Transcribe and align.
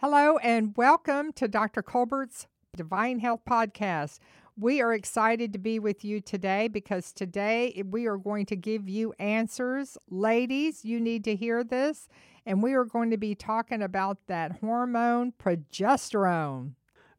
Hello, 0.00 0.36
and 0.42 0.76
welcome 0.76 1.32
to 1.32 1.48
Dr. 1.48 1.82
Colbert's 1.82 2.46
Divine 2.76 3.18
Health 3.18 3.40
Podcast. 3.48 4.18
We 4.54 4.82
are 4.82 4.92
excited 4.92 5.54
to 5.54 5.58
be 5.58 5.78
with 5.78 6.04
you 6.04 6.20
today 6.20 6.68
because 6.68 7.14
today 7.14 7.82
we 7.82 8.04
are 8.04 8.18
going 8.18 8.44
to 8.46 8.56
give 8.56 8.90
you 8.90 9.14
answers. 9.18 9.96
Ladies, 10.10 10.84
you 10.84 11.00
need 11.00 11.24
to 11.24 11.34
hear 11.34 11.64
this. 11.64 12.08
And 12.44 12.62
we 12.62 12.74
are 12.74 12.84
going 12.84 13.08
to 13.08 13.16
be 13.16 13.34
talking 13.34 13.80
about 13.80 14.18
that 14.26 14.58
hormone 14.60 15.32
progesterone. 15.42 16.72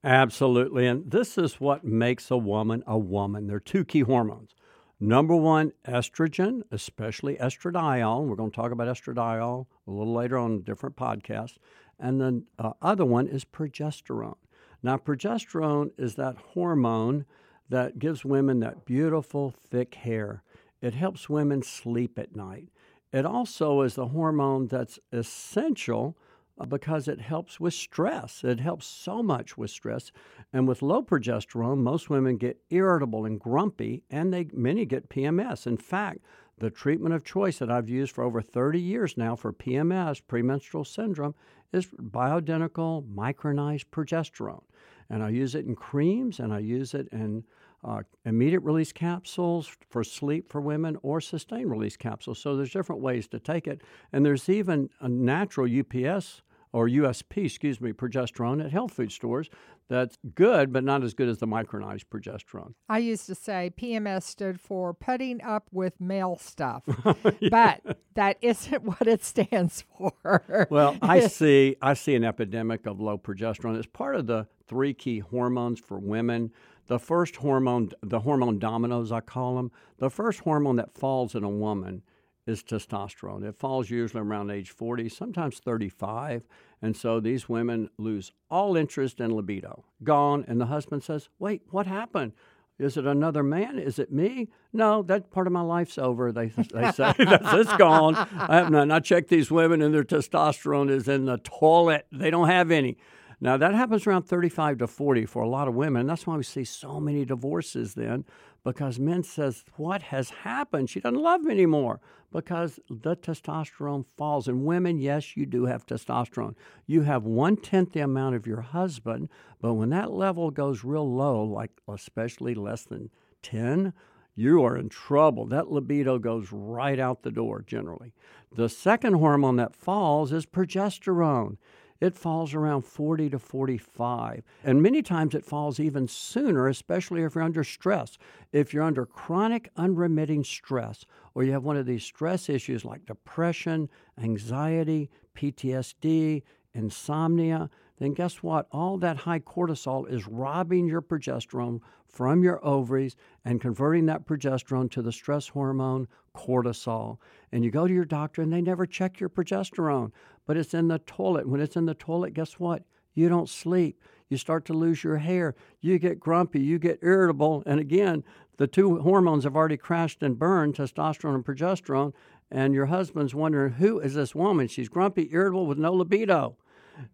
Absolutely. 0.04 0.86
And 0.86 1.10
this 1.10 1.36
is 1.36 1.60
what 1.60 1.84
makes 1.84 2.30
a 2.30 2.38
woman 2.38 2.84
a 2.86 3.00
woman. 3.00 3.48
There 3.48 3.58
are 3.58 3.60
two 3.60 3.86
key 3.86 4.02
hormones. 4.02 4.54
Number 5.00 5.36
one, 5.36 5.74
estrogen, 5.88 6.62
especially 6.72 7.38
estradiol. 7.38 8.26
We're 8.26 8.36
going 8.36 8.52
to 8.52 8.56
talk 8.56 8.72
about 8.72 8.88
estradiol 8.88 9.66
a 9.88 9.92
little 9.92 10.14
later 10.14 10.38
on 10.38 10.54
a 10.56 10.60
different 10.60 10.96
podcast. 10.96 11.58
And 12.00 12.22
the 12.22 12.44
uh, 12.60 12.74
other 12.82 13.06
one 13.06 13.28
is 13.28 13.46
progesterone. 13.46 14.36
Now, 14.84 14.98
progesterone 14.98 15.92
is 15.98 16.16
that 16.16 16.38
hormone 16.54 17.26
that 17.70 18.00
gives 18.00 18.24
women 18.24 18.60
that 18.60 18.86
beautiful, 18.86 19.54
thick 19.70 19.96
hair. 19.96 20.44
It 20.82 20.94
helps 20.94 21.30
women 21.30 21.64
sleep 21.64 22.20
at 22.20 22.36
night. 22.36 22.70
It 23.12 23.26
also 23.26 23.82
is 23.82 23.96
the 23.96 24.10
hormone 24.10 24.68
that's 24.68 25.00
essential 25.12 26.18
uh, 26.60 26.66
because 26.66 27.08
it 27.08 27.20
helps 27.20 27.60
with 27.60 27.74
stress. 27.74 28.44
It 28.44 28.60
helps 28.60 28.86
so 28.86 29.24
much 29.24 29.58
with 29.58 29.72
stress. 29.72 30.12
And 30.54 30.68
with 30.68 30.82
low 30.82 31.02
progesterone, 31.04 31.80
most 31.80 32.10
women 32.10 32.38
get 32.38 32.62
irritable 32.70 33.26
and 33.26 33.40
grumpy, 33.40 34.04
and 34.10 34.34
they 34.34 34.48
many 34.54 34.86
get 34.86 35.10
PMS. 35.10 35.68
In 35.68 35.78
fact, 35.78 36.20
the 36.60 36.70
treatment 36.70 37.14
of 37.14 37.24
choice 37.24 37.60
that 37.60 37.72
I've 37.72 37.90
used 37.90 38.14
for 38.14 38.24
over 38.24 38.42
30 38.42 38.80
years 38.80 39.16
now 39.16 39.36
for 39.36 39.54
PMS, 39.54 40.22
premenstrual 40.28 40.84
syndrome, 40.84 41.36
is 41.72 41.86
bioidentical 41.86 43.04
micronized 43.14 43.86
progesterone. 43.92 44.64
And 45.10 45.24
I 45.24 45.30
use 45.30 45.56
it 45.56 45.66
in 45.66 45.76
creams 45.76 46.40
and 46.40 46.54
I 46.54 46.60
use 46.60 46.94
it 46.94 47.08
in 47.12 47.44
uh, 47.84 48.02
immediate 48.26 48.62
release 48.62 48.92
capsules 48.92 49.70
for 49.90 50.04
sleep 50.04 50.52
for 50.52 50.60
women 50.60 50.98
or 51.04 51.22
sustained 51.22 51.70
release 51.70 51.96
capsules. 51.96 52.40
So 52.40 52.56
there's 52.56 52.72
different 52.72 53.02
ways 53.02 53.28
to 53.28 53.40
take 53.40 53.68
it. 53.68 53.82
And 54.12 54.26
there's 54.26 54.50
even 54.50 54.90
a 55.00 55.08
natural 55.08 55.68
UPS 55.68 56.42
or 56.72 56.88
USP, 56.88 57.46
excuse 57.46 57.80
me, 57.82 57.92
progesterone 57.92 58.64
at 58.64 58.72
health 58.72 58.94
food 58.94 59.12
stores 59.12 59.50
that's 59.90 60.18
good, 60.36 60.74
but 60.74 60.84
not 60.84 61.04
as 61.04 61.14
good 61.14 61.30
as 61.30 61.38
the 61.38 61.48
micronized 61.48 62.06
progesterone. 62.06 62.74
I 62.90 63.00
used 63.00 63.26
to 63.28 63.36
say 63.36 63.72
PMS 63.80 64.24
stood 64.24 64.60
for 64.60 64.94
putting 64.94 65.42
up 65.42 65.68
with 65.72 66.00
male 66.00 66.38
stuff, 66.38 66.84
oh, 67.06 67.16
yeah. 67.40 67.50
but 67.84 67.98
that 68.16 68.38
isn't 68.42 68.84
what 68.84 69.08
it 69.08 69.24
stands 69.24 69.84
for. 69.98 70.68
well, 70.70 70.98
I 71.02 71.28
see 71.28 71.78
I 71.82 71.94
see 71.94 72.16
an 72.16 72.24
epidemic 72.24 72.86
of 72.86 73.00
low 73.00 73.18
progesterone. 73.18 73.78
It's 73.78 73.88
part 73.88 74.16
of 74.16 74.28
the 74.28 74.48
three 74.68 74.94
key 74.94 75.20
hormones 75.20 75.80
for 75.80 75.98
women. 75.98 76.52
The 76.88 77.00
first 77.00 77.38
hormone, 77.38 77.92
the 78.02 78.22
hormone 78.22 78.60
dominoes, 78.60 79.12
I 79.12 79.20
call 79.20 79.56
them, 79.58 79.72
the 79.98 80.10
first 80.10 80.40
hormone 80.42 80.78
that 80.78 80.98
falls 80.98 81.36
in 81.36 81.44
a 81.44 81.50
woman 81.50 82.02
is 82.48 82.64
testosterone. 82.64 83.44
It 83.44 83.56
falls 83.56 83.90
usually 83.90 84.22
around 84.22 84.50
age 84.50 84.72
40, 84.72 85.10
sometimes 85.10 85.60
35. 85.60 86.48
And 86.82 86.96
so 86.96 87.20
these 87.20 87.50
women 87.50 87.90
lose 87.98 88.32
all 88.50 88.76
interest 88.76 89.20
in 89.20 89.36
libido, 89.36 89.84
gone. 90.04 90.46
And 90.48 90.60
the 90.60 90.68
husband 90.68 91.04
says, 91.04 91.30
Wait, 91.38 91.64
what 91.70 91.86
happened? 91.86 92.32
Is 92.80 92.96
it 92.96 93.08
another 93.08 93.42
man? 93.42 93.80
Is 93.80 93.98
it 93.98 94.12
me? 94.12 94.50
No, 94.72 95.02
that 95.04 95.32
part 95.32 95.48
of 95.48 95.54
my 95.54 95.62
life's 95.62 95.98
over. 95.98 96.32
They, 96.32 96.48
they 96.48 96.92
say 96.92 97.14
it's 97.18 97.78
gone. 97.78 98.16
I 98.16 98.58
have 98.58 98.70
none. 98.70 98.92
I 98.92 99.00
check 99.00 99.28
these 99.28 99.50
women, 99.50 99.82
and 99.82 99.94
their 99.94 100.04
testosterone 100.04 100.92
is 100.92 101.08
in 101.08 101.26
the 101.26 101.40
toilet. 101.40 102.06
They 102.12 102.30
don't 102.30 102.50
have 102.50 102.70
any. 102.70 102.98
Now, 103.40 103.56
that 103.58 103.76
happens 103.76 104.08
around 104.08 104.24
35 104.24 104.80
to 104.80 104.88
40 104.88 105.26
for 105.28 105.44
a 105.44 105.50
lot 105.50 105.68
of 105.68 105.76
women. 105.76 106.08
That's 106.08 106.26
why 106.26 106.38
we 106.38 106.44
see 106.44 106.64
so 106.64 107.00
many 107.00 107.24
divorces 107.24 107.94
then, 107.94 108.26
because 108.64 109.00
men 109.00 109.22
says, 109.22 109.64
what 109.76 110.02
has 110.04 110.32
happened? 110.32 110.90
She 110.90 111.00
doesn't 111.00 111.22
love 111.22 111.42
me 111.42 111.54
anymore 111.54 112.00
because 112.32 112.80
the 112.90 113.16
testosterone 113.16 114.06
falls. 114.18 114.48
And 114.48 114.66
women, 114.66 115.00
yes, 115.00 115.38
you 115.38 115.46
do 115.46 115.66
have 115.66 115.86
testosterone. 115.86 116.56
You 116.88 117.04
have 117.04 117.24
one-tenth 117.24 117.94
the 117.94 118.00
amount 118.00 118.36
of 118.36 118.48
your 118.48 118.62
husband, 118.62 119.30
but 119.62 119.76
when 119.76 119.92
that 119.92 120.12
level 120.12 120.50
goes 120.50 120.84
real 120.84 121.10
low, 121.10 121.44
like 121.44 121.72
especially 121.88 122.56
less 122.56 122.86
than 122.86 123.12
10, 123.44 123.94
you 124.36 124.64
are 124.64 124.78
in 124.78 124.90
trouble. 124.90 125.46
That 125.46 125.72
libido 125.72 126.20
goes 126.20 126.52
right 126.52 127.00
out 127.00 127.22
the 127.22 127.32
door 127.32 127.64
generally. 127.66 128.14
The 128.52 128.70
second 128.70 129.14
hormone 129.14 129.56
that 129.58 129.76
falls 129.76 130.32
is 130.34 130.46
progesterone 130.46 131.58
it 132.00 132.16
falls 132.16 132.54
around 132.54 132.84
40 132.84 133.30
to 133.32 133.40
45. 133.40 134.44
And 134.64 134.82
many 134.82 135.02
times 135.02 135.36
it 135.36 135.46
falls 135.46 135.80
even 135.80 136.08
sooner, 136.08 136.68
especially 136.68 137.24
if 137.24 137.36
you're 137.36 137.44
under 137.44 137.64
stress. 137.64 138.18
If 138.52 138.74
you're 138.74 138.84
under 138.84 139.06
chronic, 139.06 139.70
unremitting 139.76 140.44
stress, 140.44 141.06
or 141.34 141.44
you 141.44 141.52
have 141.52 141.64
one 141.64 141.78
of 141.78 141.86
these 141.86 142.04
stress 142.04 142.50
issues 142.50 142.86
like 142.86 143.06
depression, 143.06 143.90
anxiety, 144.22 145.10
PTSD, 145.36 146.44
insomnia, 146.74 147.70
then 148.00 148.14
guess 148.14 148.44
what? 148.44 148.68
All 148.72 148.98
that 149.00 149.18
high 149.18 149.40
cortisol 149.40 150.10
is 150.12 150.28
robbing 150.28 150.88
your 150.88 151.02
progesterone 151.02 151.82
from 152.06 152.44
your 152.44 152.64
ovaries 152.66 153.16
and 153.44 153.62
converting 153.62 154.06
that 154.06 154.26
progesterone 154.26 154.90
to 154.92 155.02
the 155.02 155.12
stress 155.12 155.48
hormone 155.48 156.08
cortisol. 156.36 157.18
And 157.52 157.64
you 157.64 157.72
go 157.72 157.88
to 157.88 157.94
your 157.94 158.06
doctor 158.06 158.42
and 158.42 158.54
they 158.54 158.62
never 158.62 158.86
check 158.86 159.20
your 159.20 159.30
progesterone, 159.30 160.12
but 160.48 160.58
it's 160.58 160.74
in 160.74 160.88
the 160.88 160.98
toilet. 161.00 161.48
When 161.48 161.62
it's 161.62 161.76
in 161.76 161.86
the 161.86 161.94
toilet, 161.94 162.34
guess 162.34 162.54
what? 162.54 162.84
You 163.14 163.30
don't 163.30 163.50
sleep. 163.50 164.02
You 164.30 164.38
start 164.38 164.66
to 164.66 164.74
lose 164.74 165.04
your 165.04 165.18
hair. 165.18 165.54
You 165.82 166.00
get 166.00 166.20
grumpy. 166.20 166.62
You 166.62 166.80
get 166.80 167.00
irritable. 167.04 167.62
And 167.66 167.80
again, 167.80 168.24
the 168.58 168.68
two 168.68 169.00
hormones 169.00 169.44
have 169.44 169.56
already 169.56 169.78
crashed 169.78 170.24
and 170.24 170.40
burned 170.40 170.76
testosterone 170.76 171.36
and 171.36 171.46
progesterone. 171.46 172.14
And 172.50 172.74
your 172.74 172.88
husband's 172.88 173.36
wondering, 173.36 173.74
who 173.74 174.00
is 174.00 174.16
this 174.16 174.34
woman? 174.34 174.68
She's 174.68 174.90
grumpy, 174.90 175.30
irritable, 175.32 175.68
with 175.68 175.78
no 175.78 175.94
libido. 175.94 176.58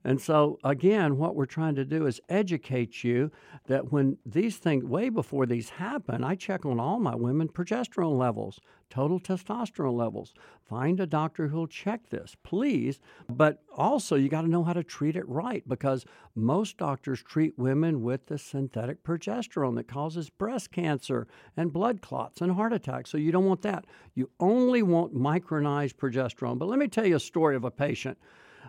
And 0.03 0.19
so, 0.21 0.59
again, 0.63 1.17
what 1.17 1.35
we're 1.35 1.45
trying 1.45 1.75
to 1.75 1.85
do 1.85 2.05
is 2.05 2.21
educate 2.29 3.03
you 3.03 3.31
that 3.67 3.91
when 3.91 4.17
these 4.25 4.57
things, 4.57 4.83
way 4.83 5.09
before 5.09 5.45
these 5.45 5.69
happen, 5.69 6.23
I 6.23 6.35
check 6.35 6.65
on 6.65 6.79
all 6.79 6.99
my 6.99 7.15
women 7.15 7.47
progesterone 7.47 8.17
levels, 8.17 8.59
total 8.89 9.19
testosterone 9.19 9.97
levels. 9.97 10.33
Find 10.69 10.99
a 10.99 11.07
doctor 11.07 11.47
who'll 11.47 11.67
check 11.67 12.09
this, 12.09 12.35
please. 12.43 12.99
But 13.29 13.63
also, 13.75 14.15
you 14.15 14.29
got 14.29 14.41
to 14.41 14.49
know 14.49 14.63
how 14.63 14.73
to 14.73 14.83
treat 14.83 15.15
it 15.15 15.27
right 15.27 15.67
because 15.67 16.05
most 16.35 16.77
doctors 16.77 17.23
treat 17.23 17.57
women 17.57 18.01
with 18.03 18.27
the 18.27 18.37
synthetic 18.37 19.03
progesterone 19.03 19.75
that 19.75 19.87
causes 19.87 20.29
breast 20.29 20.71
cancer 20.71 21.27
and 21.57 21.73
blood 21.73 22.01
clots 22.01 22.41
and 22.41 22.51
heart 22.51 22.73
attacks. 22.73 23.09
So, 23.09 23.17
you 23.17 23.31
don't 23.31 23.45
want 23.45 23.61
that. 23.63 23.85
You 24.15 24.29
only 24.39 24.83
want 24.83 25.15
micronized 25.15 25.95
progesterone. 25.95 26.57
But 26.57 26.67
let 26.67 26.79
me 26.79 26.87
tell 26.87 27.05
you 27.05 27.15
a 27.15 27.21
story 27.21 27.55
of 27.55 27.63
a 27.63 27.71
patient 27.71 28.17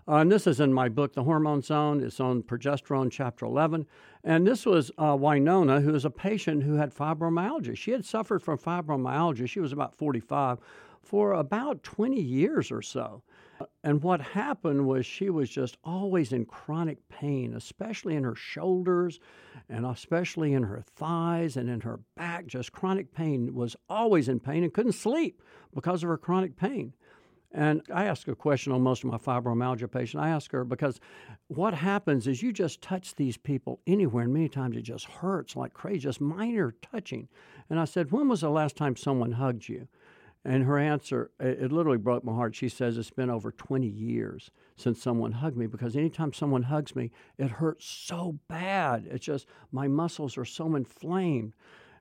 uh, 0.07 0.17
and 0.17 0.31
this 0.31 0.47
is 0.47 0.61
in 0.61 0.73
my 0.73 0.89
book, 0.89 1.15
The 1.15 1.25
Hormone 1.25 1.63
Zone. 1.63 2.03
It's 2.03 2.21
on 2.21 2.43
progesterone, 2.43 3.11
chapter 3.11 3.47
11. 3.47 3.87
And 4.23 4.47
this 4.47 4.67
was 4.67 4.91
uh, 4.99 5.17
Winona, 5.19 5.81
who 5.81 5.95
is 5.95 6.05
a 6.05 6.11
patient 6.11 6.63
who 6.63 6.75
had 6.75 6.95
fibromyalgia. 6.95 7.77
She 7.77 7.91
had 7.91 8.05
suffered 8.05 8.43
from 8.43 8.59
fibromyalgia. 8.59 9.49
She 9.49 9.61
was 9.61 9.73
about 9.73 9.95
45 9.95 10.59
for 11.03 11.33
about 11.33 11.83
20 11.83 12.21
years 12.21 12.71
or 12.71 12.83
so. 12.83 13.23
And 13.83 14.03
what 14.03 14.21
happened 14.21 14.87
was 14.87 15.07
she 15.07 15.31
was 15.31 15.49
just 15.49 15.79
always 15.85 16.33
in 16.33 16.45
chronic 16.45 17.09
pain, 17.09 17.55
especially 17.55 18.17
in 18.17 18.25
her 18.25 18.35
shoulders 18.35 19.21
and 19.69 19.87
especially 19.87 20.53
in 20.53 20.65
her 20.65 20.83
thighs 20.97 21.57
and 21.57 21.71
in 21.71 21.81
her 21.81 22.01
back. 22.17 22.47
Just 22.47 22.73
chronic 22.73 23.15
pain 23.15 23.55
was 23.55 23.77
always 23.89 24.29
in 24.29 24.41
pain 24.41 24.65
and 24.65 24.75
couldn't 24.75 24.93
sleep 24.93 25.41
because 25.75 26.03
of 26.03 26.09
her 26.09 26.19
chronic 26.19 26.57
pain. 26.57 26.93
And 27.57 27.83
I 27.95 28.07
ask 28.07 28.27
a 28.27 28.35
question 28.35 28.73
on 28.73 28.83
most 28.83 29.05
of 29.05 29.11
my 29.11 29.17
fibromyalgia 29.17 29.89
patients. 29.91 30.21
I 30.21 30.29
ask 30.31 30.51
her 30.51 30.65
because 30.65 30.99
what 31.47 31.73
happens 31.73 32.27
is 32.27 32.43
you 32.43 32.53
just 32.53 32.83
touch 32.83 33.15
these 33.15 33.37
people 33.37 33.81
anywhere, 33.87 34.25
and 34.25 34.35
many 34.35 34.49
times 34.49 34.77
it 34.77 34.83
just 34.83 35.05
hurts 35.05 35.55
like 35.55 35.73
crazy, 35.73 36.01
just 36.01 36.21
minor 36.21 36.75
touching. 36.83 37.29
And 37.71 37.79
I 37.79 37.85
said, 37.85 38.11
When 38.11 38.29
was 38.29 38.41
the 38.41 38.51
last 38.51 38.77
time 38.77 38.97
someone 38.97 39.33
hugged 39.33 39.69
you? 39.69 39.87
And 40.45 40.65
her 40.65 40.79
answer, 40.79 41.31
it, 41.39 41.63
it 41.63 41.73
literally 41.73 41.97
broke 41.97 42.25
my 42.25 42.35
heart. 42.35 42.57
She 42.57 42.69
says, 42.69 42.99
It's 42.99 43.11
been 43.11 43.31
over 43.31 43.53
20 43.53 43.87
years 43.87 44.51
since 44.77 45.01
someone 45.01 45.31
hugged 45.31 45.57
me 45.57 45.67
because 45.69 45.95
anytime 45.95 46.33
someone 46.33 46.65
hugs 46.65 46.97
me, 46.97 47.13
it 47.39 47.51
hurts 47.51 47.87
so 47.87 48.37
bad. 48.49 49.07
It's 49.09 49.25
just 49.25 49.47
my 49.71 49.87
muscles 49.87 50.37
are 50.37 50.45
so 50.45 50.75
inflamed. 50.75 51.55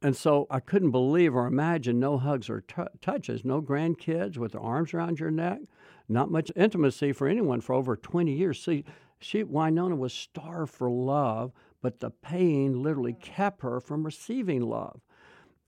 And 0.04 0.18
so 0.18 0.48
I 0.52 0.60
couldn't 0.60 0.92
believe 0.92 1.34
or 1.34 1.48
imagine 1.48 1.98
no 1.98 2.18
hugs 2.18 2.50
or 2.50 2.60
t- 2.62 2.84
touches, 3.00 3.46
no 3.46 3.62
grandkids 3.62 4.38
with 4.38 4.52
their 4.52 4.62
arms 4.62 4.94
around 4.94 5.18
your 5.18 5.32
neck, 5.32 5.62
not 6.10 6.30
much 6.30 6.52
intimacy 6.58 7.14
for 7.14 7.26
anyone 7.26 7.62
for 7.62 7.74
over 7.74 7.96
20 7.96 8.34
years. 8.34 8.62
See, 8.62 8.84
she, 9.20 9.44
Winona 9.44 9.96
was 9.96 10.14
starved 10.14 10.74
for 10.74 10.90
love, 10.90 11.54
but 11.82 12.02
the 12.02 12.10
pain 12.10 12.84
literally 12.84 13.14
kept 13.14 13.62
her 13.62 13.80
from 13.80 14.04
receiving 14.04 14.62
love. 14.62 15.00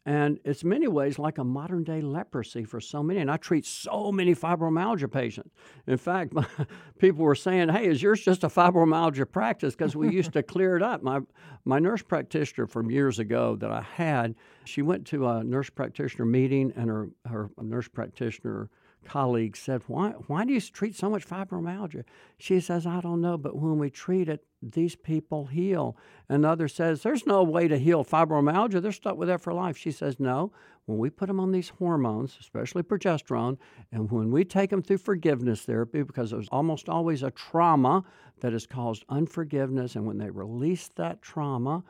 And 0.07 0.39
it's 0.45 0.63
many 0.63 0.87
ways 0.87 1.17
like 1.17 1.39
a 1.39 1.43
modern 1.43 1.83
day 1.83 1.99
leprosy 1.99 2.63
for 2.63 2.79
so 2.79 3.01
many. 3.01 3.21
And 3.21 3.31
I 3.31 3.37
treat 3.37 3.65
so 3.65 4.11
many 4.11 4.35
fibromyalgia 4.35 5.11
patients. 5.11 5.49
In 5.87 5.97
fact, 5.97 6.31
my, 6.31 6.45
people 6.99 7.25
were 7.25 7.33
saying, 7.33 7.69
hey, 7.69 7.87
is 7.87 8.03
yours 8.03 8.21
just 8.21 8.43
a 8.43 8.47
fibromyalgia 8.47 9.31
practice? 9.31 9.75
Because 9.75 9.95
we 9.95 10.13
used 10.13 10.33
to 10.33 10.43
clear 10.53 10.75
it 10.75 10.83
up. 10.83 11.01
My, 11.01 11.21
my 11.65 11.79
nurse 11.79 12.03
practitioner 12.03 12.67
from 12.67 12.91
years 12.91 13.17
ago 13.17 13.55
that 13.55 13.71
I 13.71 13.81
had, 13.81 14.35
she 14.65 14.83
went 14.83 15.07
to 15.07 15.27
a 15.27 15.43
nurse 15.43 15.71
practitioner 15.71 16.25
meeting, 16.25 16.71
and 16.75 16.87
her, 16.87 17.09
her 17.25 17.49
nurse 17.59 17.87
practitioner 17.87 18.69
colleague 19.05 19.55
said, 19.55 19.83
why, 19.87 20.11
why 20.27 20.45
do 20.45 20.53
you 20.53 20.61
treat 20.61 20.95
so 20.95 21.09
much 21.09 21.27
fibromyalgia? 21.27 22.03
She 22.37 22.59
says, 22.59 22.85
I 22.85 23.01
don't 23.01 23.21
know, 23.21 23.37
but 23.37 23.55
when 23.55 23.77
we 23.77 23.89
treat 23.89 24.27
it, 24.27 24.43
these 24.61 24.95
people 24.95 25.45
heal. 25.45 25.95
Another 26.27 26.67
says, 26.67 27.03
There's 27.03 27.27
no 27.27 27.43
way 27.43 27.67
to 27.67 27.77
heal 27.77 28.03
fibromyalgia. 28.03 28.81
They're 28.81 28.91
stuck 28.91 29.17
with 29.17 29.27
that 29.27 29.41
for 29.41 29.53
life. 29.53 29.77
She 29.77 29.91
says, 29.91 30.19
No. 30.19 30.51
When 30.85 30.97
we 30.99 31.09
put 31.09 31.27
them 31.27 31.39
on 31.39 31.51
these 31.51 31.69
hormones, 31.69 32.37
especially 32.39 32.83
progesterone, 32.83 33.57
and 33.91 34.11
when 34.11 34.31
we 34.31 34.45
take 34.45 34.69
them 34.69 34.83
through 34.83 34.99
forgiveness 34.99 35.61
therapy, 35.61 36.03
because 36.03 36.29
there's 36.29 36.49
almost 36.49 36.89
always 36.89 37.23
a 37.23 37.31
trauma 37.31 38.03
that 38.41 38.53
has 38.53 38.67
caused 38.67 39.03
unforgiveness, 39.09 39.95
and 39.95 40.05
when 40.05 40.19
they 40.19 40.29
release 40.29 40.89
that 40.95 41.23
trauma, 41.23 41.83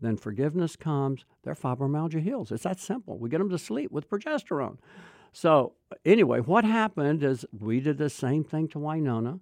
then 0.00 0.16
forgiveness 0.16 0.74
comes, 0.74 1.24
their 1.44 1.54
fibromyalgia 1.54 2.22
heals. 2.22 2.50
It's 2.50 2.64
that 2.64 2.80
simple. 2.80 3.18
We 3.18 3.28
get 3.28 3.38
them 3.38 3.50
to 3.50 3.58
sleep 3.58 3.92
with 3.92 4.10
progesterone. 4.10 4.78
So, 5.32 5.74
anyway, 6.04 6.40
what 6.40 6.64
happened 6.64 7.22
is 7.22 7.46
we 7.58 7.80
did 7.80 7.98
the 7.98 8.10
same 8.10 8.44
thing 8.44 8.68
to 8.68 8.78
Winona 8.78 9.40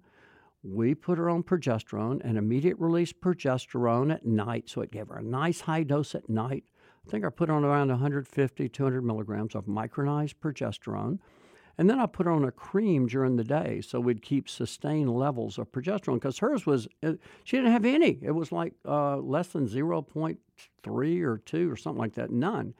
we 0.63 0.93
put 0.93 1.17
her 1.17 1.29
on 1.29 1.43
progesterone 1.43 2.19
and 2.23 2.37
immediate 2.37 2.77
release 2.79 3.13
progesterone 3.13 4.13
at 4.13 4.25
night. 4.25 4.69
So 4.69 4.81
it 4.81 4.91
gave 4.91 5.07
her 5.07 5.17
a 5.17 5.23
nice 5.23 5.61
high 5.61 5.83
dose 5.83 6.15
at 6.15 6.29
night. 6.29 6.65
I 7.07 7.09
think 7.09 7.25
I 7.25 7.29
put 7.29 7.49
on 7.49 7.63
around 7.63 7.89
150, 7.89 8.69
200 8.69 9.01
milligrams 9.03 9.55
of 9.55 9.65
micronized 9.65 10.35
progesterone. 10.43 11.19
And 11.77 11.89
then 11.89 11.97
I 11.97 12.07
put 12.07 12.27
on 12.27 12.43
a 12.43 12.51
cream 12.51 13.07
during 13.07 13.37
the 13.37 13.43
day 13.43 13.79
so 13.79 14.01
we'd 14.01 14.21
keep 14.21 14.49
sustained 14.49 15.15
levels 15.15 15.57
of 15.57 15.71
progesterone 15.71 16.15
because 16.15 16.39
hers 16.39 16.65
was, 16.65 16.89
uh, 17.03 17.13
she 17.45 17.55
didn't 17.55 17.71
have 17.71 17.85
any. 17.85 18.19
It 18.21 18.31
was 18.31 18.51
like 18.51 18.73
uh, 18.85 19.15
less 19.17 19.47
than 19.47 19.65
0.3 19.65 21.21
or 21.23 21.37
2 21.37 21.71
or 21.71 21.77
something 21.77 21.99
like 21.99 22.15
that, 22.15 22.31
none. 22.31 22.73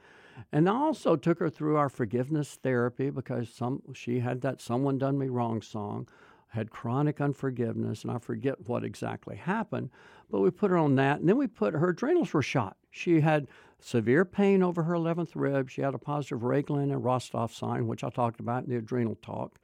And 0.52 0.68
I 0.68 0.74
also 0.74 1.16
took 1.16 1.38
her 1.40 1.50
through 1.50 1.76
our 1.76 1.88
forgiveness 1.88 2.58
therapy 2.62 3.10
because 3.10 3.48
some 3.48 3.82
she 3.94 4.20
had 4.20 4.40
that 4.42 4.60
someone 4.60 4.98
done 4.98 5.18
me 5.18 5.28
wrong 5.28 5.62
song 5.62 6.08
had 6.50 6.70
chronic 6.70 7.20
unforgiveness, 7.20 8.02
and 8.02 8.10
I 8.10 8.18
forget 8.18 8.68
what 8.68 8.84
exactly 8.84 9.36
happened, 9.36 9.90
but 10.30 10.40
we 10.40 10.50
put 10.50 10.70
her 10.70 10.76
on 10.76 10.96
that. 10.96 11.20
And 11.20 11.28
then 11.28 11.36
we 11.36 11.46
put 11.46 11.74
her 11.74 11.90
adrenals 11.90 12.32
were 12.32 12.42
shot. 12.42 12.76
She 12.90 13.20
had 13.20 13.46
severe 13.78 14.24
pain 14.24 14.62
over 14.62 14.82
her 14.82 14.94
11th 14.94 15.30
rib. 15.34 15.70
She 15.70 15.80
had 15.80 15.94
a 15.94 15.98
positive 15.98 16.42
Ragland 16.42 16.90
and 16.90 17.02
Rogoff 17.02 17.52
sign, 17.52 17.86
which 17.86 18.02
I 18.02 18.10
talked 18.10 18.40
about 18.40 18.64
in 18.64 18.70
the 18.70 18.76
adrenal 18.76 19.16
talk. 19.22 19.60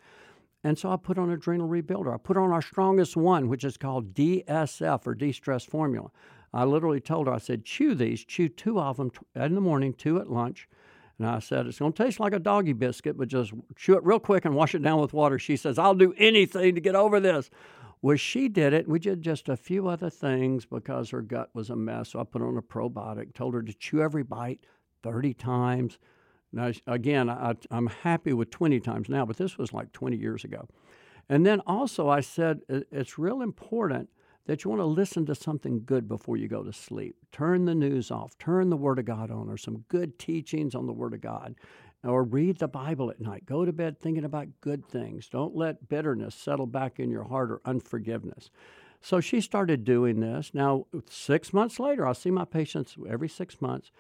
And 0.62 0.78
so 0.78 0.90
I 0.90 0.96
put 0.96 1.18
on 1.18 1.30
adrenal 1.30 1.68
rebuilder. 1.68 2.14
I 2.14 2.18
put 2.18 2.36
on 2.36 2.50
our 2.50 2.62
strongest 2.62 3.16
one, 3.16 3.48
which 3.48 3.64
is 3.64 3.76
called 3.76 4.14
DSF 4.14 5.06
or 5.06 5.14
D 5.14 5.32
stress 5.32 5.64
formula. 5.64 6.10
I 6.56 6.64
literally 6.64 7.00
told 7.00 7.26
her, 7.26 7.34
I 7.34 7.38
said, 7.38 7.64
chew 7.64 7.94
these, 7.94 8.24
chew 8.24 8.48
two 8.48 8.80
of 8.80 8.96
them 8.96 9.12
in 9.34 9.54
the 9.54 9.60
morning, 9.60 9.92
two 9.92 10.18
at 10.18 10.30
lunch. 10.30 10.68
And 11.18 11.26
I 11.26 11.38
said, 11.38 11.66
It's 11.66 11.78
going 11.78 11.92
to 11.92 12.04
taste 12.04 12.18
like 12.18 12.32
a 12.32 12.38
doggy 12.38 12.72
biscuit, 12.72 13.18
but 13.18 13.28
just 13.28 13.52
chew 13.76 13.94
it 13.96 14.04
real 14.04 14.18
quick 14.18 14.44
and 14.44 14.54
wash 14.54 14.74
it 14.74 14.82
down 14.82 15.00
with 15.00 15.12
water. 15.12 15.38
She 15.38 15.56
says, 15.56 15.78
I'll 15.78 15.94
do 15.94 16.14
anything 16.16 16.74
to 16.74 16.80
get 16.80 16.94
over 16.94 17.20
this. 17.20 17.50
Well, 18.00 18.16
she 18.16 18.48
did 18.48 18.72
it. 18.72 18.88
We 18.88 18.98
did 18.98 19.22
just 19.22 19.48
a 19.48 19.56
few 19.56 19.88
other 19.88 20.10
things 20.10 20.64
because 20.64 21.10
her 21.10 21.22
gut 21.22 21.50
was 21.54 21.70
a 21.70 21.76
mess. 21.76 22.10
So 22.10 22.20
I 22.20 22.24
put 22.24 22.42
on 22.42 22.56
a 22.56 22.62
probiotic, 22.62 23.34
told 23.34 23.54
her 23.54 23.62
to 23.62 23.72
chew 23.74 24.00
every 24.00 24.22
bite 24.22 24.60
30 25.02 25.34
times. 25.34 25.98
Now, 26.52 26.72
again, 26.86 27.28
I, 27.28 27.54
am 27.70 27.88
happy 27.88 28.32
with 28.32 28.50
20 28.50 28.80
times 28.80 29.08
now, 29.08 29.26
but 29.26 29.36
this 29.36 29.58
was 29.58 29.72
like 29.72 29.92
20 29.92 30.16
years 30.16 30.44
ago. 30.44 30.68
And 31.28 31.44
then 31.44 31.60
also, 31.66 32.08
I 32.08 32.20
said 32.20 32.60
it's 32.68 33.18
real 33.18 33.42
important 33.42 34.08
that 34.46 34.64
you 34.64 34.70
want 34.70 34.80
to 34.80 34.86
listen 34.86 35.26
to 35.26 35.34
something 35.34 35.82
good 35.84 36.08
before 36.08 36.36
you 36.36 36.48
go 36.48 36.62
to 36.62 36.72
sleep. 36.72 37.16
Turn 37.32 37.64
the 37.64 37.74
news 37.74 38.10
off, 38.10 38.38
turn 38.38 38.70
the 38.70 38.76
Word 38.76 38.98
of 38.98 39.04
God 39.04 39.30
on, 39.30 39.48
or 39.48 39.56
some 39.56 39.84
good 39.88 40.18
teachings 40.18 40.74
on 40.74 40.86
the 40.86 40.92
Word 40.92 41.14
of 41.14 41.20
God, 41.20 41.56
or 42.04 42.22
read 42.22 42.58
the 42.58 42.68
Bible 42.68 43.10
at 43.10 43.20
night. 43.20 43.46
Go 43.46 43.64
to 43.64 43.72
bed 43.72 44.00
thinking 44.00 44.24
about 44.24 44.48
good 44.60 44.86
things. 44.86 45.28
Don't 45.28 45.56
let 45.56 45.88
bitterness 45.88 46.34
settle 46.34 46.66
back 46.66 46.98
in 47.00 47.10
your 47.10 47.24
heart 47.24 47.50
or 47.50 47.60
unforgiveness. 47.64 48.50
So 49.00 49.20
she 49.20 49.40
started 49.40 49.84
doing 49.84 50.20
this. 50.20 50.52
Now, 50.54 50.86
six 51.08 51.52
months 51.52 51.78
later, 51.78 52.06
I 52.06 52.12
see 52.12 52.30
my 52.30 52.44
patients 52.44 52.96
every 53.08 53.28
six 53.28 53.60
months. 53.60 53.90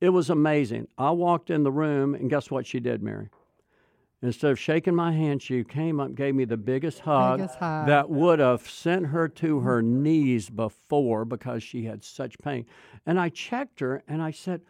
It 0.00 0.10
was 0.10 0.30
amazing. 0.30 0.88
I 0.98 1.10
walked 1.10 1.50
in 1.50 1.62
the 1.62 1.72
room, 1.72 2.14
and 2.14 2.30
guess 2.30 2.50
what 2.50 2.66
she 2.66 2.80
did, 2.80 3.02
Mary? 3.02 3.28
Instead 4.22 4.50
of 4.50 4.58
shaking 4.58 4.94
my 4.94 5.12
hand, 5.12 5.42
she 5.42 5.62
came 5.62 6.00
up, 6.00 6.14
gave 6.14 6.34
me 6.34 6.44
the 6.44 6.56
biggest 6.56 7.00
hug, 7.00 7.38
biggest 7.38 7.58
hug. 7.58 7.86
that 7.86 8.08
would 8.08 8.38
have 8.38 8.68
sent 8.68 9.06
her 9.06 9.28
to 9.28 9.60
her 9.60 9.82
knees 9.82 10.48
before 10.48 11.24
because 11.24 11.62
she 11.62 11.84
had 11.84 12.02
such 12.02 12.38
pain. 12.38 12.64
And 13.04 13.20
I 13.20 13.28
checked 13.28 13.80
her 13.80 14.02
and 14.08 14.22
I 14.22 14.30
said, 14.30 14.62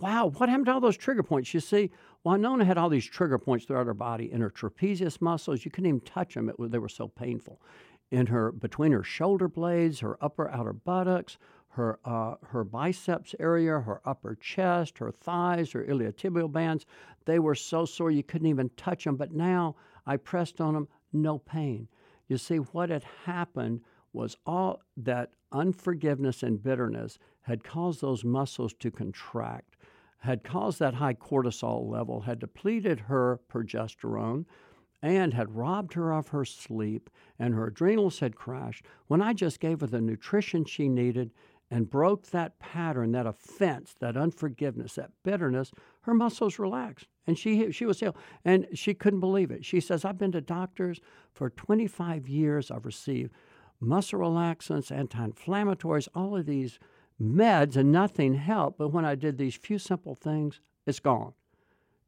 Wow, 0.00 0.32
what 0.36 0.48
happened 0.48 0.66
to 0.66 0.72
all 0.72 0.80
those 0.80 0.96
trigger 0.96 1.22
points? 1.22 1.54
You 1.54 1.60
see, 1.60 1.90
Winona 2.24 2.64
had 2.64 2.78
all 2.78 2.88
these 2.88 3.06
trigger 3.06 3.38
points 3.38 3.64
throughout 3.66 3.86
her 3.86 3.94
body. 3.94 4.32
In 4.32 4.40
her 4.40 4.50
trapezius 4.50 5.20
muscles, 5.20 5.64
you 5.64 5.70
couldn't 5.70 5.88
even 5.88 6.00
touch 6.00 6.34
them, 6.34 6.48
it, 6.48 6.56
they 6.58 6.78
were 6.78 6.88
so 6.88 7.06
painful. 7.06 7.60
In 8.10 8.26
her, 8.26 8.52
between 8.52 8.92
her 8.92 9.04
shoulder 9.04 9.48
blades, 9.48 10.00
her 10.00 10.16
upper 10.22 10.50
outer 10.50 10.72
buttocks, 10.72 11.38
her, 11.74 11.98
uh, 12.04 12.36
her 12.48 12.62
biceps 12.62 13.34
area, 13.40 13.80
her 13.80 14.00
upper 14.04 14.36
chest, 14.36 14.98
her 14.98 15.10
thighs, 15.10 15.72
her 15.72 15.84
iliotibial 15.84 16.50
bands. 16.50 16.86
They 17.24 17.40
were 17.40 17.56
so 17.56 17.84
sore 17.84 18.12
you 18.12 18.22
couldn't 18.22 18.46
even 18.46 18.70
touch 18.76 19.04
them. 19.04 19.16
But 19.16 19.32
now 19.32 19.74
I 20.06 20.16
pressed 20.16 20.60
on 20.60 20.74
them, 20.74 20.88
no 21.12 21.38
pain. 21.38 21.88
You 22.28 22.38
see, 22.38 22.58
what 22.58 22.90
had 22.90 23.04
happened 23.24 23.80
was 24.12 24.36
all 24.46 24.82
that 24.96 25.30
unforgiveness 25.50 26.42
and 26.42 26.62
bitterness 26.62 27.18
had 27.42 27.64
caused 27.64 28.00
those 28.00 28.24
muscles 28.24 28.72
to 28.74 28.90
contract, 28.90 29.76
had 30.18 30.44
caused 30.44 30.78
that 30.78 30.94
high 30.94 31.14
cortisol 31.14 31.90
level, 31.90 32.20
had 32.20 32.38
depleted 32.38 33.00
her 33.00 33.40
progesterone, 33.50 34.46
and 35.02 35.34
had 35.34 35.54
robbed 35.54 35.92
her 35.92 36.12
of 36.12 36.28
her 36.28 36.46
sleep, 36.46 37.10
and 37.38 37.52
her 37.52 37.66
adrenals 37.66 38.20
had 38.20 38.36
crashed. 38.36 38.86
When 39.08 39.20
I 39.20 39.34
just 39.34 39.60
gave 39.60 39.80
her 39.80 39.86
the 39.86 40.00
nutrition 40.00 40.64
she 40.64 40.88
needed 40.88 41.30
and 41.74 41.90
broke 41.90 42.30
that 42.30 42.56
pattern, 42.60 43.10
that 43.10 43.26
offense, 43.26 43.96
that 43.98 44.16
unforgiveness, 44.16 44.94
that 44.94 45.10
bitterness, 45.24 45.72
her 46.02 46.14
muscles 46.14 46.56
relaxed. 46.56 47.08
And 47.26 47.36
she, 47.36 47.72
she 47.72 47.84
was 47.84 47.98
healed. 47.98 48.16
And 48.44 48.68
she 48.74 48.94
couldn't 48.94 49.18
believe 49.18 49.50
it. 49.50 49.64
She 49.64 49.80
says, 49.80 50.04
I've 50.04 50.16
been 50.16 50.30
to 50.32 50.40
doctors 50.40 51.00
for 51.32 51.50
25 51.50 52.28
years. 52.28 52.70
I've 52.70 52.86
received 52.86 53.32
muscle 53.80 54.20
relaxants, 54.20 54.92
anti 54.92 55.26
inflammatories, 55.26 56.06
all 56.14 56.36
of 56.36 56.46
these 56.46 56.78
meds, 57.20 57.74
and 57.74 57.90
nothing 57.90 58.34
helped. 58.34 58.78
But 58.78 58.92
when 58.92 59.04
I 59.04 59.16
did 59.16 59.36
these 59.36 59.56
few 59.56 59.80
simple 59.80 60.14
things, 60.14 60.60
it's 60.86 61.00
gone. 61.00 61.32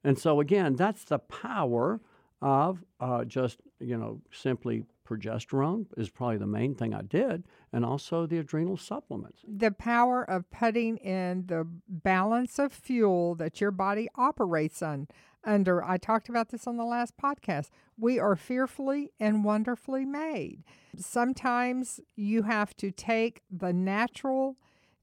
And 0.04 0.16
so, 0.16 0.38
again, 0.38 0.76
that's 0.76 1.02
the 1.02 1.18
power 1.18 2.00
of 2.40 2.84
uh, 3.00 3.24
just, 3.24 3.58
you 3.80 3.98
know, 3.98 4.20
simply 4.30 4.84
progesterone 5.06 5.86
is 5.96 6.10
probably 6.10 6.38
the 6.38 6.46
main 6.46 6.74
thing 6.74 6.92
I 6.92 7.02
did, 7.02 7.44
and 7.72 7.84
also 7.84 8.26
the 8.26 8.38
adrenal 8.38 8.76
supplements. 8.76 9.42
The 9.46 9.70
power 9.70 10.22
of 10.28 10.50
putting 10.50 10.96
in 10.98 11.46
the 11.46 11.66
balance 11.88 12.58
of 12.58 12.72
fuel 12.72 13.34
that 13.36 13.60
your 13.60 13.70
body 13.70 14.08
operates 14.16 14.82
on 14.82 15.08
under. 15.44 15.82
I 15.84 15.96
talked 15.96 16.28
about 16.28 16.50
this 16.50 16.66
on 16.66 16.76
the 16.76 16.84
last 16.84 17.16
podcast. 17.16 17.70
We 17.96 18.18
are 18.18 18.36
fearfully 18.36 19.12
and 19.18 19.44
wonderfully 19.44 20.04
made. 20.04 20.64
Sometimes 20.96 22.00
you 22.16 22.42
have 22.42 22.76
to 22.78 22.90
take 22.90 23.42
the 23.50 23.72
natural 23.72 24.56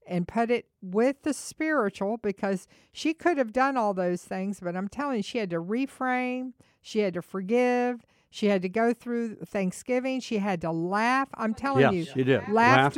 and 0.06 0.28
put 0.28 0.50
it 0.50 0.66
with 0.82 1.22
the 1.22 1.32
spiritual 1.32 2.18
because 2.18 2.66
she 2.92 3.14
could 3.14 3.38
have 3.38 3.52
done 3.52 3.76
all 3.76 3.94
those 3.94 4.22
things, 4.22 4.60
but 4.60 4.76
I'm 4.76 4.88
telling 4.88 5.16
you, 5.16 5.22
she 5.22 5.38
had 5.38 5.50
to 5.50 5.60
reframe, 5.60 6.52
she 6.82 6.98
had 6.98 7.14
to 7.14 7.22
forgive, 7.22 8.04
she 8.34 8.46
had 8.46 8.62
to 8.62 8.68
go 8.68 8.92
through 8.92 9.36
Thanksgiving. 9.46 10.18
She 10.18 10.38
had 10.38 10.60
to 10.62 10.72
laugh. 10.72 11.28
I'm 11.34 11.54
telling 11.54 11.82
yes, 11.82 11.92
you. 11.92 12.04
She 12.04 12.24
did. 12.24 12.40
Laughter, 12.48 12.52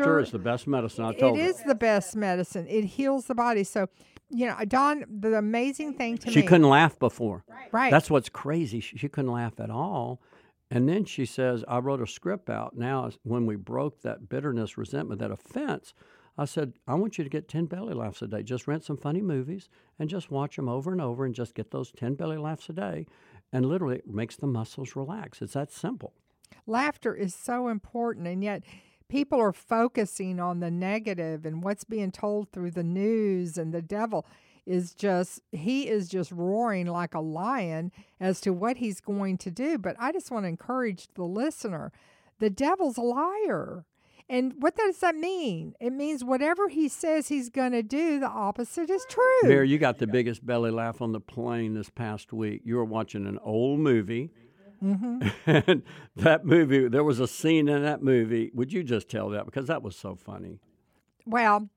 laughter, 0.05 0.21
is 0.21 0.31
the 0.31 0.39
best 0.39 0.67
medicine. 0.67 1.05
I 1.05 1.13
told 1.13 1.37
It 1.37 1.43
her. 1.43 1.51
is 1.51 1.63
the 1.63 1.75
best 1.75 2.17
medicine. 2.17 2.67
It 2.67 2.85
heals 2.85 3.27
the 3.27 3.35
body. 3.35 3.63
So, 3.63 3.87
you 4.31 4.47
know, 4.47 4.57
Don, 4.67 5.05
the 5.11 5.37
amazing 5.37 5.93
thing 5.93 6.17
to 6.17 6.31
she 6.31 6.37
me. 6.37 6.41
She 6.41 6.49
couldn't 6.49 6.71
laugh 6.71 6.99
before. 6.99 7.45
Right. 7.71 7.91
That's 7.91 8.09
what's 8.09 8.31
crazy. 8.31 8.81
She, 8.81 8.97
she 8.97 9.09
couldn't 9.11 9.31
laugh 9.31 9.61
at 9.61 9.69
all. 9.69 10.23
And 10.71 10.89
then 10.89 11.05
she 11.05 11.27
says, 11.27 11.63
I 11.69 11.81
wrote 11.81 12.01
a 12.01 12.07
script 12.07 12.49
out. 12.49 12.75
Now, 12.75 13.11
when 13.23 13.45
we 13.45 13.57
broke 13.57 14.01
that 14.01 14.31
bitterness, 14.31 14.79
resentment, 14.79 15.21
that 15.21 15.31
offense, 15.31 15.93
I 16.39 16.47
said, 16.47 16.73
I 16.89 16.95
want 16.95 17.19
you 17.19 17.25
to 17.25 17.31
get 17.31 17.47
10 17.49 17.67
belly 17.67 17.93
laughs 17.93 18.23
a 18.23 18.27
day. 18.27 18.43
Just 18.43 18.67
rent 18.67 18.85
some 18.85 18.97
funny 18.97 19.23
movies 19.23 19.69
and 19.99 20.09
just 20.09 20.31
watch 20.31 20.57
them 20.57 20.69
over 20.69 20.93
and 20.93 21.01
over 21.01 21.27
and 21.27 21.35
just 21.35 21.55
get 21.55 21.71
those 21.71 21.93
10 21.93 22.15
belly 22.15 22.39
laughs 22.39 22.71
a 22.71 22.73
day 22.73 23.07
and 23.53 23.67
literally 23.67 23.97
it 23.97 24.09
makes 24.09 24.37
the 24.37 24.47
muscles 24.47 24.97
relax. 24.97 25.41
It's 25.43 25.55
that 25.55 25.73
simple. 25.73 26.13
Laughter 26.67 27.15
is 27.15 27.35
so 27.35 27.69
important, 27.69 28.27
and 28.27 28.43
yet 28.43 28.63
people 29.09 29.41
are 29.41 29.53
focusing 29.53 30.41
on 30.41 30.61
the 30.61 30.71
negative 30.71 31.47
and 31.47 31.63
what's 31.63 31.85
being 31.85 32.11
told 32.11 32.51
through 32.51 32.73
the 32.73 32.83
news 32.83 33.57
and 33.57 33.73
the 33.73 33.83
devil. 33.83 34.27
is 34.67 34.93
just 34.93 35.41
he 35.53 35.89
is 35.89 36.09
just 36.09 36.33
roaring 36.33 36.87
like 36.87 37.15
a 37.15 37.21
lion 37.21 37.93
as 38.21 38.41
to 38.41 38.53
what 38.53 38.79
he's 38.79 39.01
going 39.01 39.39
to 39.39 39.51
do. 39.51 39.79
But 39.79 39.97
I 39.99 40.13
just 40.13 40.31
want 40.31 40.45
to 40.45 40.49
encourage 40.49 41.09
the 41.15 41.25
listener. 41.25 41.93
The 42.41 42.51
devil's 42.51 42.99
a 42.99 43.03
liar. 43.03 43.85
And 44.29 44.55
what 44.59 44.75
does 44.75 44.99
that 44.99 45.15
mean? 45.15 45.75
It 45.81 45.93
means 45.93 46.25
whatever 46.25 46.69
he 46.69 46.89
says 46.89 47.29
he's 47.29 47.49
going 47.49 47.73
to 47.73 47.83
do, 47.83 48.19
the 48.19 48.29
opposite 48.29 48.91
is 48.91 49.07
true. 49.09 49.23
Mary, 49.45 49.69
you 49.69 49.79
got 49.79 49.99
the 49.99 50.07
biggest 50.07 50.45
belly 50.45 50.73
laugh 50.73 51.01
on 51.01 51.13
the 51.13 51.21
plane 51.21 51.75
this 51.75 51.91
past 51.91 52.33
week. 52.33 52.63
You 52.65 52.77
were 52.77 52.85
watching 52.85 53.27
an 53.27 53.39
old 53.45 53.79
movie. 53.79 54.31
Mm-hmm. 54.83 55.29
and 55.47 55.83
that 56.17 56.45
movie, 56.45 56.89
there 56.89 57.05
was 57.05 57.21
a 57.21 57.29
scene 57.29 57.69
in 57.69 57.83
that 57.85 58.03
movie. 58.03 58.51
Would 58.53 58.73
you 58.73 58.83
just 58.83 59.09
tell 59.09 59.31
that? 59.31 59.47
Because 59.47 59.69
that 59.69 59.83
was 59.83 59.95
so 59.95 60.17
funny. 60.17 60.59
Well, 61.25 61.69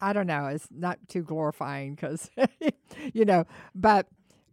I 0.00 0.12
don't 0.14 0.26
know. 0.26 0.46
It's 0.46 0.68
not 0.70 0.98
too 1.08 1.22
glorifying 1.22 1.94
because, 1.96 2.30
you 3.12 3.26
know, 3.26 3.44
but 3.74 4.06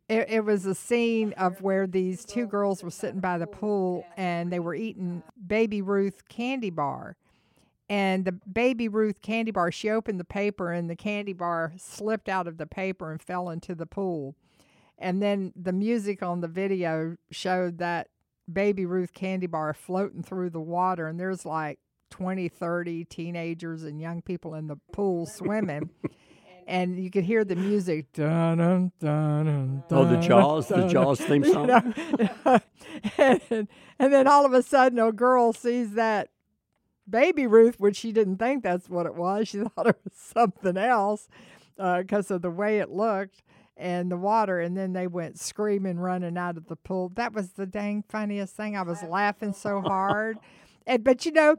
it, 0.07 0.29
it 0.29 0.45
was 0.45 0.65
a 0.65 0.75
scene 0.75 1.33
of 1.33 1.61
where 1.61 1.87
these 1.87 2.25
two 2.25 2.45
girls 2.45 2.83
were 2.83 2.91
sitting 2.91 3.19
by 3.19 3.37
the 3.37 3.47
pool 3.47 4.05
and 4.17 4.51
they 4.51 4.59
were 4.59 4.75
eating 4.75 5.23
Baby 5.47 5.81
Ruth 5.81 6.27
candy 6.29 6.69
bar. 6.69 7.17
And 7.89 8.25
the 8.25 8.31
Baby 8.31 8.87
Ruth 8.87 9.21
candy 9.21 9.51
bar, 9.51 9.71
she 9.71 9.89
opened 9.89 10.19
the 10.19 10.25
paper 10.25 10.71
and 10.71 10.89
the 10.89 10.95
candy 10.95 11.33
bar 11.33 11.73
slipped 11.77 12.29
out 12.29 12.47
of 12.47 12.57
the 12.57 12.67
paper 12.67 13.11
and 13.11 13.21
fell 13.21 13.49
into 13.49 13.75
the 13.75 13.85
pool. 13.85 14.35
And 14.97 15.21
then 15.21 15.53
the 15.55 15.73
music 15.73 16.23
on 16.23 16.41
the 16.41 16.47
video 16.47 17.17
showed 17.31 17.79
that 17.79 18.09
Baby 18.51 18.85
Ruth 18.85 19.13
candy 19.13 19.47
bar 19.47 19.73
floating 19.73 20.23
through 20.23 20.51
the 20.51 20.61
water. 20.61 21.07
And 21.07 21.19
there's 21.19 21.45
like 21.45 21.79
20, 22.11 22.47
30 22.47 23.05
teenagers 23.05 23.83
and 23.83 23.99
young 23.99 24.21
people 24.21 24.53
in 24.53 24.67
the 24.67 24.77
pool 24.91 25.25
swimming. 25.35 25.89
And 26.67 26.99
you 26.99 27.11
could 27.11 27.23
hear 27.23 27.43
the 27.43 27.55
music. 27.55 28.11
Dun, 28.13 28.57
dun, 28.57 28.91
dun, 28.99 29.83
oh, 29.91 30.05
the 30.05 30.17
Jaws, 30.17 30.67
the 30.67 30.87
Jaws 30.87 31.21
theme 31.21 31.43
song. 31.53 31.93
You 31.95 32.29
know? 32.45 32.59
and, 33.17 33.67
and 33.99 34.13
then 34.13 34.27
all 34.27 34.45
of 34.45 34.53
a 34.53 34.63
sudden, 34.63 34.99
a 34.99 35.11
girl 35.11 35.53
sees 35.53 35.93
that 35.93 36.29
baby 37.09 37.47
Ruth, 37.47 37.79
which 37.79 37.97
she 37.97 38.11
didn't 38.11 38.37
think 38.37 38.63
that's 38.63 38.89
what 38.89 39.05
it 39.05 39.15
was. 39.15 39.47
She 39.47 39.59
thought 39.75 39.87
it 39.87 39.99
was 40.03 40.13
something 40.13 40.77
else 40.77 41.27
because 41.77 42.31
uh, 42.31 42.35
of 42.35 42.41
the 42.41 42.51
way 42.51 42.79
it 42.79 42.89
looked 42.89 43.43
and 43.77 44.09
the 44.09 44.17
water. 44.17 44.59
And 44.59 44.75
then 44.75 44.93
they 44.93 45.07
went 45.07 45.39
screaming, 45.39 45.99
running 45.99 46.37
out 46.37 46.57
of 46.57 46.67
the 46.67 46.75
pool. 46.75 47.11
That 47.15 47.33
was 47.33 47.51
the 47.51 47.65
dang 47.65 48.03
funniest 48.07 48.55
thing. 48.55 48.77
I 48.77 48.83
was 48.83 49.03
laughing 49.03 49.53
so 49.53 49.81
hard. 49.81 50.37
And, 50.87 51.03
but 51.03 51.25
you 51.25 51.31
know, 51.31 51.57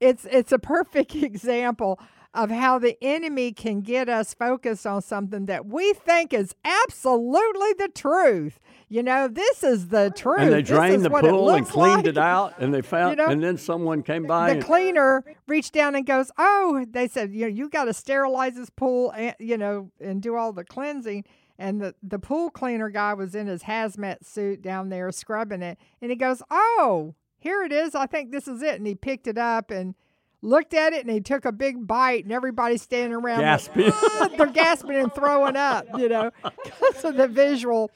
it's 0.00 0.26
it's 0.30 0.52
a 0.52 0.58
perfect 0.58 1.14
example 1.14 2.00
of 2.34 2.50
how 2.50 2.78
the 2.78 3.02
enemy 3.02 3.50
can 3.50 3.80
get 3.80 4.10
us 4.10 4.34
focused 4.34 4.86
on 4.86 5.00
something 5.00 5.46
that 5.46 5.64
we 5.64 5.94
think 5.94 6.34
is 6.34 6.54
absolutely 6.64 7.72
the 7.78 7.88
truth. 7.94 8.60
You 8.88 9.02
know, 9.02 9.26
this 9.26 9.64
is 9.64 9.88
the 9.88 10.12
truth. 10.14 10.40
And 10.40 10.52
they 10.52 10.60
drained 10.60 11.04
the 11.04 11.10
pool 11.10 11.50
and 11.50 11.66
cleaned 11.66 11.96
like. 11.96 12.06
it 12.06 12.18
out, 12.18 12.58
and 12.58 12.74
they 12.74 12.82
found. 12.82 13.12
You 13.12 13.24
know, 13.24 13.30
and 13.30 13.42
then 13.42 13.56
someone 13.56 14.02
came 14.02 14.26
by. 14.26 14.54
The 14.54 14.62
cleaner 14.62 15.24
reached 15.48 15.72
down 15.72 15.94
and 15.94 16.06
goes, 16.06 16.30
"Oh," 16.36 16.84
they 16.88 17.08
said, 17.08 17.32
"You 17.32 17.42
know, 17.42 17.46
you 17.48 17.70
got 17.70 17.84
to 17.84 17.94
sterilize 17.94 18.54
this 18.54 18.70
pool, 18.70 19.12
and 19.12 19.34
you 19.38 19.56
know, 19.56 19.90
and 19.98 20.20
do 20.20 20.36
all 20.36 20.52
the 20.52 20.64
cleansing." 20.64 21.24
And 21.58 21.80
the, 21.80 21.94
the 22.02 22.18
pool 22.18 22.50
cleaner 22.50 22.90
guy 22.90 23.14
was 23.14 23.34
in 23.34 23.46
his 23.46 23.62
hazmat 23.62 24.26
suit 24.26 24.60
down 24.60 24.90
there 24.90 25.10
scrubbing 25.10 25.62
it. 25.62 25.78
And 26.02 26.10
he 26.10 26.16
goes, 26.16 26.42
Oh, 26.50 27.14
here 27.38 27.62
it 27.62 27.72
is. 27.72 27.94
I 27.94 28.06
think 28.06 28.32
this 28.32 28.48
is 28.48 28.62
it. 28.62 28.76
And 28.76 28.86
he 28.86 28.94
picked 28.94 29.26
it 29.26 29.38
up 29.38 29.70
and 29.70 29.94
looked 30.42 30.74
at 30.74 30.92
it 30.92 31.04
and 31.04 31.10
he 31.10 31.20
took 31.20 31.44
a 31.44 31.52
big 31.52 31.86
bite 31.86 32.24
and 32.24 32.32
everybody's 32.32 32.82
standing 32.82 33.14
around 33.14 33.40
gasping. 33.40 33.92
Like, 34.20 34.36
they're 34.36 34.46
gasping 34.46 34.96
and 34.96 35.14
throwing 35.14 35.56
up, 35.56 35.86
you 35.96 36.08
know, 36.08 36.30
because 36.64 37.04
of 37.04 37.16
the 37.16 37.28
visual 37.28 37.90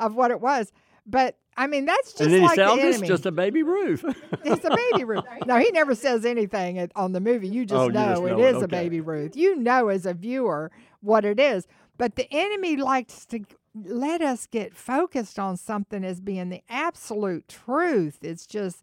of 0.00 0.14
what 0.14 0.30
it 0.30 0.40
was. 0.40 0.72
But 1.06 1.38
I 1.56 1.66
mean, 1.68 1.86
that's 1.86 2.12
just 2.12 2.22
and 2.22 2.32
then 2.32 2.42
like 2.42 2.50
he 2.50 2.56
said, 2.56 2.76
the 2.76 2.82
enemy. 2.82 3.08
just 3.08 3.26
a 3.26 3.32
baby 3.32 3.62
Ruth. 3.62 4.04
it's 4.44 4.64
a 4.64 4.70
baby 4.70 5.04
Ruth. 5.04 5.24
No, 5.46 5.56
he 5.58 5.70
never 5.70 5.94
says 5.94 6.24
anything 6.24 6.90
on 6.94 7.12
the 7.12 7.20
movie. 7.20 7.48
You 7.48 7.64
just 7.64 7.80
oh, 7.80 7.88
know 7.88 8.00
you 8.00 8.28
just 8.28 8.38
know 8.38 8.44
is 8.44 8.54
it. 8.54 8.56
Okay. 8.56 8.64
a 8.64 8.68
baby 8.68 9.00
Ruth. 9.00 9.36
You 9.36 9.56
know 9.56 9.88
as 9.88 10.04
a 10.04 10.12
viewer 10.12 10.70
what 11.00 11.24
it 11.24 11.40
is. 11.40 11.66
But 11.98 12.16
the 12.16 12.28
enemy 12.30 12.76
likes 12.76 13.24
to 13.26 13.40
let 13.84 14.22
us 14.22 14.46
get 14.46 14.74
focused 14.74 15.38
on 15.38 15.56
something 15.56 16.04
as 16.04 16.20
being 16.20 16.48
the 16.48 16.62
absolute 16.68 17.48
truth. 17.48 18.18
It's 18.22 18.46
just, 18.46 18.82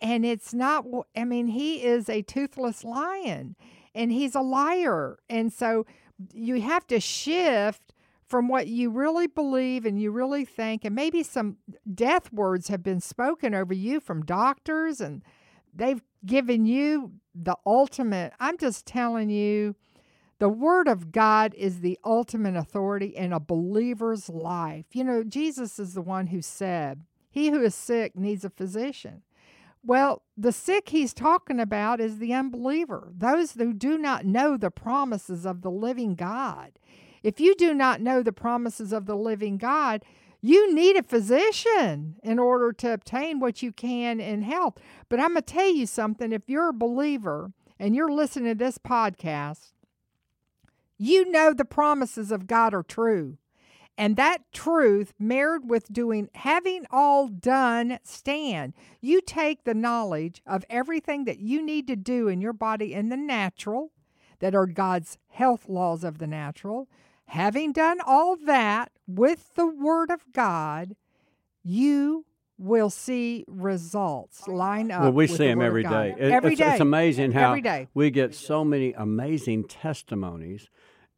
and 0.00 0.24
it's 0.24 0.52
not, 0.52 0.84
I 1.16 1.24
mean, 1.24 1.48
he 1.48 1.82
is 1.82 2.08
a 2.08 2.22
toothless 2.22 2.84
lion 2.84 3.56
and 3.94 4.12
he's 4.12 4.34
a 4.34 4.40
liar. 4.40 5.18
And 5.30 5.52
so 5.52 5.86
you 6.32 6.60
have 6.60 6.86
to 6.88 7.00
shift 7.00 7.94
from 8.26 8.48
what 8.48 8.66
you 8.66 8.90
really 8.90 9.26
believe 9.26 9.84
and 9.84 10.00
you 10.00 10.10
really 10.10 10.44
think, 10.44 10.84
and 10.84 10.94
maybe 10.94 11.22
some 11.22 11.58
death 11.94 12.32
words 12.32 12.68
have 12.68 12.82
been 12.82 13.00
spoken 13.00 13.54
over 13.54 13.74
you 13.74 14.00
from 14.00 14.24
doctors 14.24 15.00
and 15.00 15.22
they've 15.74 16.02
given 16.24 16.64
you 16.66 17.12
the 17.34 17.56
ultimate. 17.66 18.32
I'm 18.40 18.58
just 18.58 18.86
telling 18.86 19.30
you 19.30 19.76
the 20.38 20.48
Word 20.48 20.88
of 20.88 21.12
God 21.12 21.54
is 21.54 21.80
the 21.80 21.98
ultimate 22.04 22.56
authority 22.56 23.06
in 23.06 23.32
a 23.32 23.40
believer's 23.40 24.28
life. 24.28 24.86
You 24.92 25.04
know, 25.04 25.24
Jesus 25.24 25.78
is 25.78 25.94
the 25.94 26.02
one 26.02 26.28
who 26.28 26.42
said, 26.42 27.02
He 27.30 27.50
who 27.50 27.62
is 27.62 27.74
sick 27.74 28.16
needs 28.16 28.44
a 28.44 28.50
physician. 28.50 29.22
Well, 29.86 30.22
the 30.36 30.52
sick 30.52 30.88
he's 30.88 31.12
talking 31.12 31.60
about 31.60 32.00
is 32.00 32.18
the 32.18 32.32
unbeliever, 32.32 33.12
those 33.14 33.52
who 33.52 33.74
do 33.74 33.98
not 33.98 34.24
know 34.24 34.56
the 34.56 34.70
promises 34.70 35.44
of 35.44 35.60
the 35.60 35.70
living 35.70 36.14
God. 36.14 36.72
If 37.22 37.38
you 37.38 37.54
do 37.54 37.74
not 37.74 38.00
know 38.00 38.22
the 38.22 38.32
promises 38.32 38.92
of 38.92 39.04
the 39.04 39.16
living 39.16 39.58
God, 39.58 40.02
you 40.40 40.74
need 40.74 40.96
a 40.96 41.02
physician 41.02 42.16
in 42.22 42.38
order 42.38 42.72
to 42.72 42.94
obtain 42.94 43.40
what 43.40 43.62
you 43.62 43.72
can 43.72 44.20
in 44.20 44.42
health. 44.42 44.78
But 45.08 45.20
I'm 45.20 45.32
going 45.32 45.42
to 45.42 45.52
tell 45.52 45.70
you 45.70 45.86
something 45.86 46.32
if 46.32 46.48
you're 46.48 46.70
a 46.70 46.74
believer 46.74 47.52
and 47.78 47.94
you're 47.94 48.12
listening 48.12 48.52
to 48.52 48.64
this 48.64 48.78
podcast, 48.78 49.72
you 50.98 51.30
know 51.30 51.52
the 51.52 51.64
promises 51.64 52.30
of 52.30 52.46
God 52.46 52.74
are 52.74 52.82
true. 52.82 53.38
And 53.96 54.16
that 54.16 54.52
truth, 54.52 55.14
married 55.20 55.70
with 55.70 55.92
doing, 55.92 56.28
having 56.34 56.84
all 56.90 57.28
done, 57.28 58.00
stand. 58.02 58.74
You 59.00 59.20
take 59.20 59.62
the 59.62 59.74
knowledge 59.74 60.42
of 60.46 60.64
everything 60.68 61.24
that 61.26 61.38
you 61.38 61.64
need 61.64 61.86
to 61.86 61.96
do 61.96 62.26
in 62.26 62.40
your 62.40 62.52
body 62.52 62.92
in 62.92 63.08
the 63.08 63.16
natural, 63.16 63.92
that 64.40 64.54
are 64.54 64.66
God's 64.66 65.16
health 65.28 65.68
laws 65.68 66.02
of 66.02 66.18
the 66.18 66.26
natural. 66.26 66.88
Having 67.26 67.72
done 67.72 67.98
all 68.04 68.36
that 68.36 68.90
with 69.06 69.54
the 69.54 69.66
Word 69.66 70.10
of 70.10 70.32
God, 70.32 70.96
you 71.62 72.26
will 72.58 72.90
see 72.90 73.44
results 73.48 74.46
line 74.46 74.90
up. 74.90 75.02
Well, 75.02 75.12
we 75.12 75.24
with 75.24 75.32
see 75.32 75.36
the 75.38 75.44
them 75.46 75.58
Word 75.58 75.64
of 75.64 75.68
every 75.68 75.82
God. 75.82 75.90
day. 75.90 76.14
It- 76.18 76.32
Every 76.32 76.52
it's, 76.52 76.60
day. 76.60 76.70
it's 76.72 76.80
amazing 76.80 77.32
how 77.32 77.48
Every 77.50 77.60
day. 77.62 77.88
we 77.94 78.10
get 78.10 78.34
so 78.34 78.64
many 78.64 78.92
amazing 78.92 79.64
testimonies, 79.64 80.68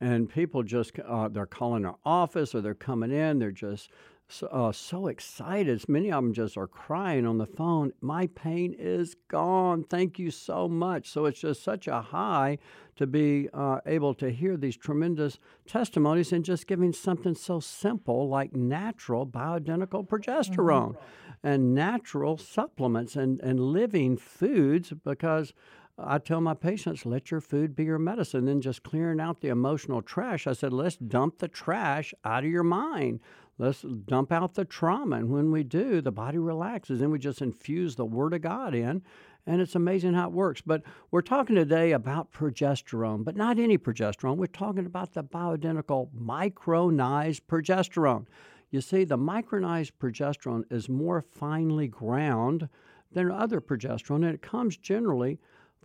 and 0.01 0.29
people 0.29 0.63
just 0.63 0.93
uh, 1.07 1.29
they're 1.29 1.47
calling 1.47 1.85
our 1.85 1.97
office 2.05 2.55
or 2.55 2.61
they're 2.61 2.75
coming 2.75 3.11
in. 3.13 3.39
They're 3.39 3.51
just 3.53 3.91
so, 4.29 4.47
uh, 4.49 4.73
so 4.73 5.07
excited. 5.07 5.89
Many 5.89 6.11
of 6.11 6.25
them 6.25 6.33
just 6.33 6.57
are 6.57 6.67
crying 6.67 7.25
on 7.27 7.39
the 7.39 7.47
phone. 7.47 7.93
My 8.01 8.27
pain 8.27 8.75
is 8.77 9.15
gone. 9.29 9.85
Thank 9.85 10.19
you 10.19 10.31
so 10.33 10.67
much. 10.69 11.09
So 11.11 11.27
it's 11.27 11.39
just 11.41 11.63
such 11.63 11.87
a 11.87 12.01
high 12.01 12.59
to 12.97 13.07
be 13.07 13.49
uh, 13.55 13.79
able 13.87 14.15
to 14.15 14.31
hear 14.31 14.57
these 14.57 14.77
tremendous 14.77 15.39
testimonies 15.67 16.33
and 16.33 16.45
just 16.45 16.67
giving 16.67 16.93
something 16.93 17.35
so 17.37 17.61
simple 17.61 18.29
like 18.29 18.53
natural 18.57 19.27
bioidentical 19.27 20.09
progesterone 20.09 20.97
and 21.43 21.75
natural 21.75 22.39
supplements 22.39 23.17
and, 23.17 23.41
and 23.41 23.61
living 23.61 24.17
foods 24.17 24.93
because 25.05 25.53
I 25.99 26.19
tell 26.19 26.43
my 26.43 26.53
patients, 26.53 27.07
let 27.07 27.31
your 27.31 27.41
food 27.41 27.75
be 27.75 27.85
your 27.85 27.99
medicine. 27.99 28.45
Then 28.45 28.61
just 28.61 28.83
clearing 28.83 29.21
out 29.21 29.41
the 29.41 29.49
emotional 29.49 30.03
trash. 30.03 30.47
I 30.47 30.53
said, 30.53 30.73
let's 30.73 30.97
dump 30.97 31.39
the 31.39 31.49
trash 31.49 32.13
out 32.25 32.45
of 32.45 32.51
your 32.51 32.63
mind. 32.63 33.21
Let's 33.59 33.81
dump 33.81 34.31
out 34.31 34.55
the 34.55 34.67
trauma. 34.67 35.17
And 35.17 35.31
when 35.31 35.51
we 35.51 35.63
do, 35.63 36.03
the 36.03 36.13
body 36.13 36.37
relaxes. 36.37 37.01
Then 37.01 37.11
we 37.11 37.19
just 37.19 37.41
infuse 37.41 37.97
the 37.97 38.05
Word 38.05 38.35
of 38.35 38.43
God 38.43 38.75
in. 38.75 39.03
And 39.47 39.63
it's 39.63 39.75
amazing 39.75 40.13
how 40.13 40.27
it 40.27 40.33
works. 40.33 40.61
But 40.61 40.83
we're 41.11 41.23
talking 41.23 41.57
today 41.57 41.93
about 41.93 42.33
progesterone, 42.33 43.25
but 43.25 43.37
not 43.37 43.59
any 43.59 43.79
progesterone. 43.79 44.37
We're 44.37 44.47
talking 44.47 44.85
about 44.85 45.15
the 45.15 45.25
bioidentical 45.25 46.11
micronized 46.13 47.43
progesterone. 47.49 48.27
You 48.71 48.81
see, 48.81 49.05
the 49.05 49.17
micronized 49.17 49.93
progesterone 50.01 50.65
is 50.71 50.89
more 50.89 51.23
finely 51.23 51.89
ground 51.89 52.69
than 53.13 53.31
other 53.31 53.61
progesterone, 53.61 54.17
and 54.17 54.35
it 54.35 54.43
comes 54.43 54.77
generally 54.77 55.39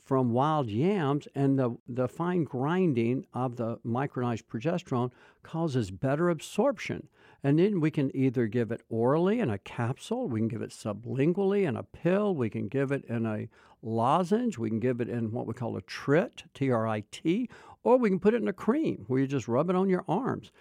from 0.03 0.31
wild 0.31 0.67
yams, 0.69 1.27
and 1.35 1.57
the, 1.57 1.77
the 1.87 2.07
fine 2.07 2.43
grinding 2.43 3.25
of 3.33 3.55
the 3.55 3.77
micronized 3.85 4.43
progesterone 4.43 5.11
causes 5.43 5.91
better 5.91 6.29
absorption. 6.29 7.07
And 7.43 7.57
then 7.57 7.79
we 7.79 7.91
can 7.91 8.15
either 8.15 8.47
give 8.47 8.71
it 8.71 8.81
orally 8.89 9.39
in 9.39 9.49
a 9.49 9.57
capsule, 9.57 10.27
we 10.27 10.39
can 10.39 10.47
give 10.47 10.61
it 10.61 10.69
sublingually 10.71 11.67
in 11.67 11.75
a 11.75 11.83
pill, 11.83 12.35
we 12.35 12.49
can 12.49 12.67
give 12.67 12.91
it 12.91 13.03
in 13.05 13.25
a 13.25 13.47
lozenge, 13.81 14.57
we 14.57 14.69
can 14.69 14.79
give 14.79 15.01
it 15.01 15.09
in 15.09 15.31
what 15.31 15.47
we 15.47 15.53
call 15.53 15.75
a 15.75 15.81
trit, 15.81 16.43
T 16.53 16.69
R 16.71 16.87
I 16.87 17.03
T, 17.11 17.49
or 17.83 17.97
we 17.97 18.09
can 18.09 18.19
put 18.19 18.35
it 18.35 18.41
in 18.41 18.47
a 18.47 18.53
cream 18.53 19.05
where 19.07 19.19
you 19.21 19.27
just 19.27 19.47
rub 19.47 19.69
it 19.71 19.75
on 19.75 19.89
your 19.89 20.05
arms. 20.07 20.51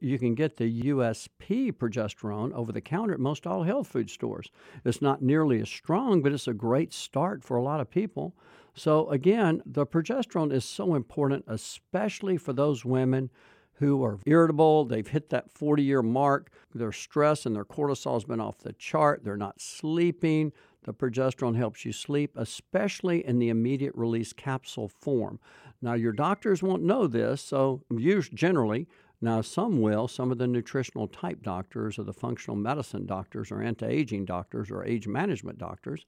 You 0.00 0.18
can 0.18 0.34
get 0.36 0.56
the 0.56 0.82
USP 0.82 1.72
progesterone 1.72 2.52
over 2.52 2.70
the 2.70 2.80
counter 2.80 3.14
at 3.14 3.20
most 3.20 3.46
all 3.46 3.64
health 3.64 3.88
food 3.88 4.08
stores. 4.10 4.50
It's 4.84 5.02
not 5.02 5.22
nearly 5.22 5.60
as 5.60 5.68
strong, 5.68 6.22
but 6.22 6.32
it's 6.32 6.46
a 6.46 6.54
great 6.54 6.92
start 6.92 7.42
for 7.42 7.56
a 7.56 7.62
lot 7.62 7.80
of 7.80 7.90
people. 7.90 8.36
So, 8.78 9.08
again, 9.10 9.60
the 9.66 9.84
progesterone 9.84 10.52
is 10.52 10.64
so 10.64 10.94
important, 10.94 11.44
especially 11.48 12.36
for 12.36 12.52
those 12.52 12.84
women 12.84 13.30
who 13.74 14.04
are 14.04 14.18
irritable. 14.24 14.84
They've 14.84 15.06
hit 15.06 15.30
that 15.30 15.50
40 15.50 15.82
year 15.82 16.02
mark. 16.02 16.52
Their 16.72 16.92
stress 16.92 17.44
and 17.44 17.56
their 17.56 17.64
cortisol 17.64 18.14
has 18.14 18.24
been 18.24 18.40
off 18.40 18.58
the 18.58 18.72
chart. 18.74 19.24
They're 19.24 19.36
not 19.36 19.60
sleeping. 19.60 20.52
The 20.84 20.94
progesterone 20.94 21.56
helps 21.56 21.84
you 21.84 21.92
sleep, 21.92 22.32
especially 22.36 23.26
in 23.26 23.40
the 23.40 23.48
immediate 23.48 23.94
release 23.96 24.32
capsule 24.32 24.88
form. 24.88 25.40
Now, 25.82 25.94
your 25.94 26.12
doctors 26.12 26.62
won't 26.62 26.82
know 26.82 27.08
this, 27.08 27.42
so 27.42 27.82
use 27.90 28.28
generally, 28.28 28.86
now 29.20 29.40
some 29.40 29.80
will, 29.80 30.06
some 30.06 30.30
of 30.30 30.38
the 30.38 30.46
nutritional 30.46 31.08
type 31.08 31.42
doctors 31.42 31.98
or 31.98 32.04
the 32.04 32.12
functional 32.12 32.56
medicine 32.56 33.06
doctors 33.06 33.50
or 33.50 33.60
anti 33.60 33.86
aging 33.86 34.24
doctors 34.24 34.70
or 34.70 34.84
age 34.84 35.08
management 35.08 35.58
doctors. 35.58 36.06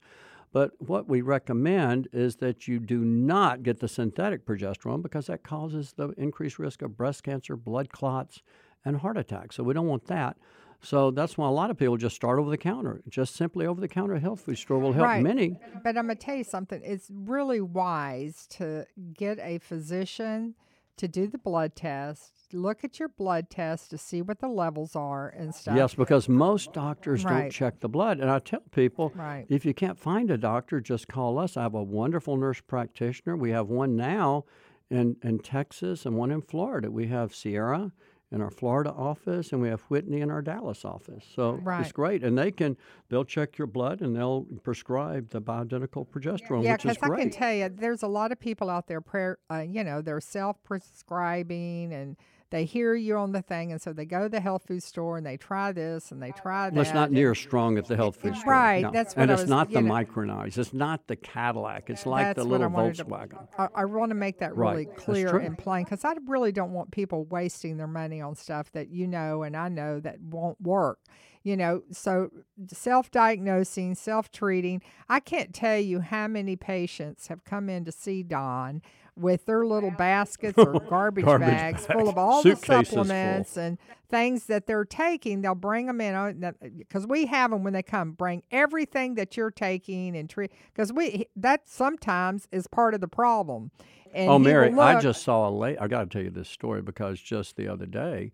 But 0.53 0.71
what 0.79 1.07
we 1.07 1.21
recommend 1.21 2.07
is 2.11 2.37
that 2.37 2.67
you 2.67 2.79
do 2.79 2.99
not 2.99 3.63
get 3.63 3.79
the 3.79 3.87
synthetic 3.87 4.45
progesterone 4.45 5.01
because 5.01 5.27
that 5.27 5.43
causes 5.43 5.93
the 5.93 6.09
increased 6.17 6.59
risk 6.59 6.81
of 6.81 6.97
breast 6.97 7.23
cancer, 7.23 7.55
blood 7.55 7.89
clots, 7.89 8.41
and 8.83 8.97
heart 8.97 9.17
attacks. 9.17 9.55
So 9.55 9.63
we 9.63 9.73
don't 9.73 9.87
want 9.87 10.07
that. 10.07 10.37
So 10.81 11.11
that's 11.11 11.37
why 11.37 11.47
a 11.47 11.51
lot 11.51 11.69
of 11.69 11.77
people 11.77 11.95
just 11.95 12.15
start 12.15 12.39
over 12.39 12.49
the 12.49 12.57
counter. 12.57 13.01
Just 13.07 13.35
simply 13.35 13.65
over 13.67 13.79
the 13.79 13.87
counter 13.87 14.17
health 14.19 14.41
food 14.41 14.57
store 14.57 14.79
will 14.79 14.93
help 14.93 15.07
Right. 15.07 15.23
many. 15.23 15.59
But 15.83 15.95
I'm 15.95 16.07
going 16.07 16.17
to 16.17 16.25
tell 16.25 16.35
you 16.35 16.43
something. 16.43 16.81
It's 16.83 17.09
really 17.13 17.61
wise 17.61 18.47
to 18.51 18.87
get 19.13 19.37
a 19.39 19.59
physician 19.59 20.55
to 20.97 21.07
do 21.07 21.27
the 21.27 21.37
blood 21.37 21.75
test, 21.75 22.40
look 22.53 22.83
at 22.83 22.99
your 22.99 23.09
blood 23.09 23.49
test 23.49 23.89
to 23.91 23.97
see 23.97 24.21
what 24.21 24.39
the 24.39 24.47
levels 24.47 24.95
are 24.95 25.29
and 25.29 25.53
stuff. 25.53 25.75
Yes, 25.75 25.93
because 25.95 26.27
most 26.29 26.73
doctors 26.73 27.23
don't 27.23 27.49
check 27.49 27.79
the 27.79 27.89
blood. 27.89 28.19
And 28.19 28.29
I 28.29 28.39
tell 28.39 28.61
people 28.71 29.11
Right. 29.15 29.45
if 29.49 29.65
you 29.65 29.73
can't 29.73 29.99
find 29.99 30.29
a 30.31 30.37
doctor, 30.37 30.79
just 30.81 31.07
call 31.07 31.37
us. 31.39 31.57
I 31.57 31.63
have 31.63 31.73
a 31.75 31.83
wonderful 31.83 32.37
nurse 32.37 32.61
practitioner. 32.61 33.35
We 33.35 33.51
have 33.51 33.67
one 33.69 33.95
now 33.95 34.45
in, 34.89 35.17
in 35.23 35.39
Texas 35.39 36.05
and 36.05 36.15
one 36.17 36.31
in 36.31 36.41
Florida. 36.41 36.91
We 36.91 37.07
have 37.07 37.33
Sierra 37.33 37.91
in 38.33 38.41
our 38.41 38.49
Florida 38.49 38.89
office 38.91 39.51
and 39.51 39.61
we 39.61 39.67
have 39.67 39.81
Whitney 39.89 40.21
in 40.21 40.31
our 40.31 40.41
Dallas 40.41 40.85
office. 40.85 41.25
So 41.35 41.61
it's 41.79 41.91
great. 41.91 42.23
And 42.23 42.37
they 42.37 42.49
can 42.49 42.77
they'll 43.09 43.25
check 43.25 43.57
your 43.57 43.67
blood 43.67 43.99
and 43.99 44.15
they'll 44.15 44.45
prescribe 44.63 45.31
the 45.31 45.41
bioidentical 45.41 46.07
progesterone, 46.07 46.63
Yeah, 46.63 46.73
which 46.73 46.85
is 46.85 46.97
because 46.97 47.11
I 47.11 47.15
can 47.17 47.29
tell 47.29 47.53
you, 47.53 47.67
there's 47.67 48.03
a 48.03 48.07
lot 48.07 48.31
of 48.31 48.39
people 48.39 48.69
out 48.69 48.87
there, 48.87 49.01
prayer, 49.01 49.37
uh, 49.51 49.65
you 49.67 49.83
know, 49.83 50.01
they're 50.01 50.21
self-prescribing 50.21 51.93
and 51.93 52.15
they 52.51 52.65
hear 52.65 52.93
you're 52.93 53.17
on 53.17 53.31
the 53.31 53.41
thing, 53.41 53.71
and 53.71 53.81
so 53.81 53.91
they 53.93 54.05
go 54.05 54.23
to 54.23 54.29
the 54.29 54.39
health 54.39 54.63
food 54.67 54.83
store 54.83 55.17
and 55.17 55.25
they 55.25 55.37
try 55.37 55.71
this 55.71 56.11
and 56.11 56.21
they 56.21 56.31
try 56.31 56.69
that. 56.69 56.73
Well, 56.75 56.83
it's 56.83 56.93
not 56.93 57.11
near 57.11 57.31
as 57.31 57.39
strong 57.39 57.77
at 57.77 57.85
the 57.87 57.95
health 57.95 58.17
food 58.17 58.35
store. 58.35 58.51
Right, 58.53 58.83
no. 58.83 58.91
that's 58.91 59.15
what 59.15 59.23
and 59.23 59.31
I 59.31 59.33
it's 59.33 59.43
was- 59.43 59.49
not 59.49 59.71
the 59.71 59.81
know. 59.81 59.91
micronized. 59.91 60.57
It's 60.57 60.73
not 60.73 61.07
the 61.07 61.15
Cadillac. 61.15 61.89
It's 61.89 62.05
like 62.05 62.27
That's 62.27 62.37
the 62.39 62.45
what 62.45 62.61
I 62.61 62.65
little 62.65 62.69
wanted 62.69 62.95
to- 62.97 63.05
Volkswagen. 63.05 63.47
I, 63.57 63.67
I 63.73 63.85
want 63.85 64.11
to 64.11 64.15
make 64.15 64.39
that 64.39 64.55
really 64.55 64.85
that's 64.85 65.03
clear 65.03 65.37
and 65.37 65.57
plain 65.57 65.85
because 65.85 66.05
I 66.05 66.13
really 66.27 66.51
don't 66.51 66.71
want 66.73 66.91
people 66.91 67.25
wasting 67.25 67.77
their 67.77 67.87
money 67.87 68.21
on 68.21 68.35
stuff 68.35 68.71
that 68.73 68.89
you 68.89 69.07
know 69.07 69.43
and 69.43 69.55
I 69.57 69.69
know 69.69 69.99
that 70.01 70.19
won't 70.21 70.61
work. 70.61 70.99
You 71.43 71.57
know, 71.57 71.81
so 71.91 72.29
self 72.67 73.09
diagnosing, 73.09 73.95
self 73.95 74.31
treating. 74.31 74.81
I 75.09 75.19
can't 75.19 75.55
tell 75.55 75.79
you 75.79 76.01
how 76.01 76.27
many 76.27 76.55
patients 76.55 77.27
have 77.27 77.43
come 77.45 77.67
in 77.67 77.83
to 77.85 77.91
see 77.91 78.21
Don 78.21 78.83
with 79.17 79.45
their 79.45 79.65
little 79.65 79.91
baskets 79.91 80.57
or 80.57 80.79
garbage, 80.89 81.25
Garbage 81.25 81.47
bags 81.49 81.85
full 81.85 82.07
of 82.09 82.17
all 82.17 82.41
the 82.41 82.55
suitcases 82.55 82.93
full. 82.93 83.03
supplements 83.03 83.57
and 83.57 83.77
things 84.09 84.45
that 84.45 84.67
they're 84.67 84.85
taking. 84.85 85.41
They'll 85.41 85.53
bring 85.55 85.87
them 85.87 85.99
in 86.01 86.55
because 86.77 87.05
we 87.05 87.25
have 87.27 87.51
them 87.51 87.63
when 87.63 87.73
they 87.73 87.83
come. 87.83 88.13
Bring 88.13 88.43
everything 88.51 89.15
that 89.15 89.35
you're 89.37 89.51
taking 89.51 90.15
and 90.15 90.29
treat 90.29 90.51
because 90.73 90.93
we 90.93 91.27
that 91.35 91.67
sometimes 91.67 92.47
is 92.51 92.67
part 92.67 92.93
of 92.93 93.01
the 93.01 93.07
problem. 93.07 93.71
And 94.13 94.29
oh, 94.29 94.33
he 94.39 94.43
will 94.45 94.51
Mary, 94.51 94.73
I 94.79 94.99
just 94.99 95.23
saw 95.23 95.47
a 95.47 95.51
late. 95.51 95.77
I 95.79 95.87
got 95.87 96.01
to 96.01 96.05
tell 96.07 96.21
you 96.23 96.29
this 96.31 96.49
story 96.49 96.81
because 96.81 97.19
just 97.19 97.55
the 97.55 97.67
other 97.67 97.85
day, 97.85 98.31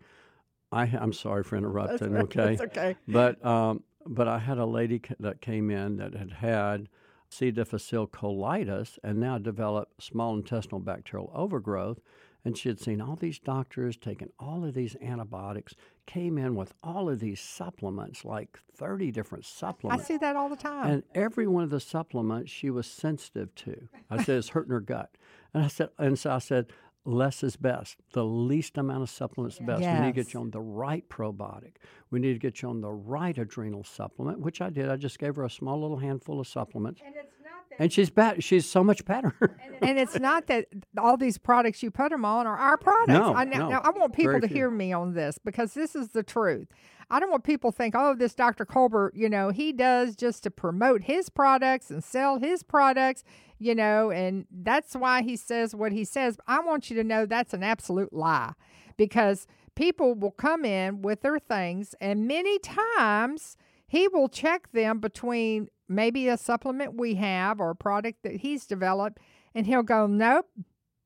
I 0.72 0.82
I'm 0.84 1.12
sorry 1.12 1.42
for 1.44 1.56
interrupting. 1.56 2.16
okay, 2.16 2.52
It's 2.54 2.62
okay. 2.62 2.96
but 3.06 3.44
um, 3.44 3.82
but 4.06 4.26
I 4.28 4.38
had 4.38 4.58
a 4.58 4.66
lady 4.66 5.00
ca- 5.00 5.14
that 5.20 5.40
came 5.40 5.70
in 5.70 5.96
that 5.98 6.14
had 6.14 6.32
had 6.32 6.88
C. 7.30 7.50
difficile 7.50 8.06
colitis 8.06 8.98
and 9.02 9.18
now 9.18 9.38
developed 9.38 10.02
small 10.02 10.34
intestinal 10.34 10.80
bacterial 10.80 11.30
overgrowth. 11.34 12.00
And 12.44 12.56
she 12.56 12.68
had 12.68 12.80
seen 12.80 13.00
all 13.00 13.16
these 13.16 13.38
doctors 13.38 13.96
taking 13.96 14.30
all 14.38 14.64
of 14.64 14.72
these 14.72 14.96
antibiotics, 15.02 15.74
came 16.06 16.38
in 16.38 16.54
with 16.54 16.72
all 16.82 17.10
of 17.10 17.18
these 17.18 17.40
supplements, 17.40 18.24
like 18.24 18.58
30 18.76 19.10
different 19.10 19.44
supplements. 19.44 20.04
I 20.04 20.06
see 20.06 20.16
that 20.18 20.36
all 20.36 20.48
the 20.48 20.56
time. 20.56 20.86
And 20.86 21.02
every 21.14 21.46
one 21.46 21.64
of 21.64 21.70
the 21.70 21.80
supplements 21.80 22.50
she 22.50 22.70
was 22.70 22.86
sensitive 22.86 23.54
to. 23.56 23.88
I 24.08 24.22
said 24.22 24.38
it's 24.38 24.50
hurting 24.50 24.70
her 24.70 24.80
gut, 24.80 25.10
and 25.52 25.64
I 25.64 25.66
said, 25.66 25.90
and 25.98 26.18
so 26.18 26.30
I 26.30 26.38
said, 26.38 26.72
less 27.04 27.42
is 27.42 27.56
best. 27.56 27.96
The 28.12 28.24
least 28.24 28.76
amount 28.76 29.02
of 29.02 29.10
supplements 29.10 29.56
is 29.56 29.66
best. 29.66 29.80
We 29.80 30.00
need 30.06 30.14
to 30.14 30.22
get 30.24 30.34
you 30.34 30.40
on 30.40 30.50
the 30.50 30.60
right 30.60 31.08
probiotic. 31.08 31.76
We 32.10 32.18
need 32.20 32.34
to 32.34 32.38
get 32.38 32.62
you 32.62 32.68
on 32.68 32.80
the 32.80 32.92
right 32.92 33.36
adrenal 33.36 33.84
supplement, 33.84 34.40
which 34.40 34.60
I 34.60 34.70
did. 34.70 34.88
I 34.88 34.96
just 34.96 35.18
gave 35.18 35.36
her 35.36 35.44
a 35.44 35.50
small 35.50 35.80
little 35.80 35.98
handful 35.98 36.40
of 36.40 36.46
supplements, 36.46 37.00
and 37.04 37.14
she's 37.92 38.10
better. 38.10 38.40
She's 38.40 38.68
so 38.68 38.82
much 38.82 39.04
better. 39.04 39.34
and 39.82 39.98
it's 39.98 40.18
not 40.18 40.48
that 40.48 40.66
all 40.98 41.16
these 41.16 41.38
products 41.38 41.82
you 41.82 41.90
put 41.90 42.10
them 42.10 42.24
on 42.24 42.46
are 42.46 42.56
our 42.56 42.76
products. 42.76 43.08
No, 43.08 43.34
I, 43.34 43.44
no, 43.44 43.68
now, 43.68 43.80
I 43.82 43.90
want 43.90 44.12
people 44.12 44.32
very 44.32 44.40
to 44.42 44.46
hear 44.48 44.70
me 44.70 44.92
on 44.92 45.14
this 45.14 45.38
because 45.38 45.74
this 45.74 45.94
is 45.94 46.08
the 46.08 46.22
truth. 46.22 46.68
I 47.10 47.20
don't 47.20 47.30
want 47.30 47.44
people 47.44 47.72
to 47.72 47.76
think, 47.76 47.94
oh, 47.96 48.14
this 48.14 48.34
Dr. 48.34 48.66
Colbert, 48.66 49.12
you 49.14 49.28
know, 49.28 49.50
he 49.50 49.72
does 49.72 50.14
just 50.14 50.42
to 50.42 50.50
promote 50.50 51.04
his 51.04 51.30
products 51.30 51.90
and 51.90 52.04
sell 52.04 52.38
his 52.38 52.62
products, 52.62 53.24
you 53.58 53.74
know, 53.74 54.10
and 54.10 54.46
that's 54.50 54.94
why 54.94 55.22
he 55.22 55.36
says 55.36 55.74
what 55.74 55.92
he 55.92 56.04
says. 56.04 56.36
I 56.46 56.60
want 56.60 56.90
you 56.90 56.96
to 56.96 57.04
know 57.04 57.24
that's 57.24 57.54
an 57.54 57.62
absolute 57.62 58.12
lie 58.12 58.52
because 58.98 59.46
people 59.74 60.14
will 60.14 60.32
come 60.32 60.64
in 60.64 61.00
with 61.00 61.22
their 61.22 61.38
things, 61.38 61.94
and 62.00 62.26
many 62.26 62.58
times 62.58 63.56
he 63.86 64.06
will 64.08 64.28
check 64.28 64.70
them 64.72 64.98
between 64.98 65.68
maybe 65.88 66.28
a 66.28 66.36
supplement 66.36 66.94
we 66.94 67.14
have 67.16 67.60
or 67.60 67.70
a 67.70 67.76
product 67.76 68.22
that 68.22 68.36
he's 68.36 68.66
developed, 68.66 69.18
and 69.54 69.66
he'll 69.66 69.82
go, 69.82 70.06
Nope, 70.06 70.46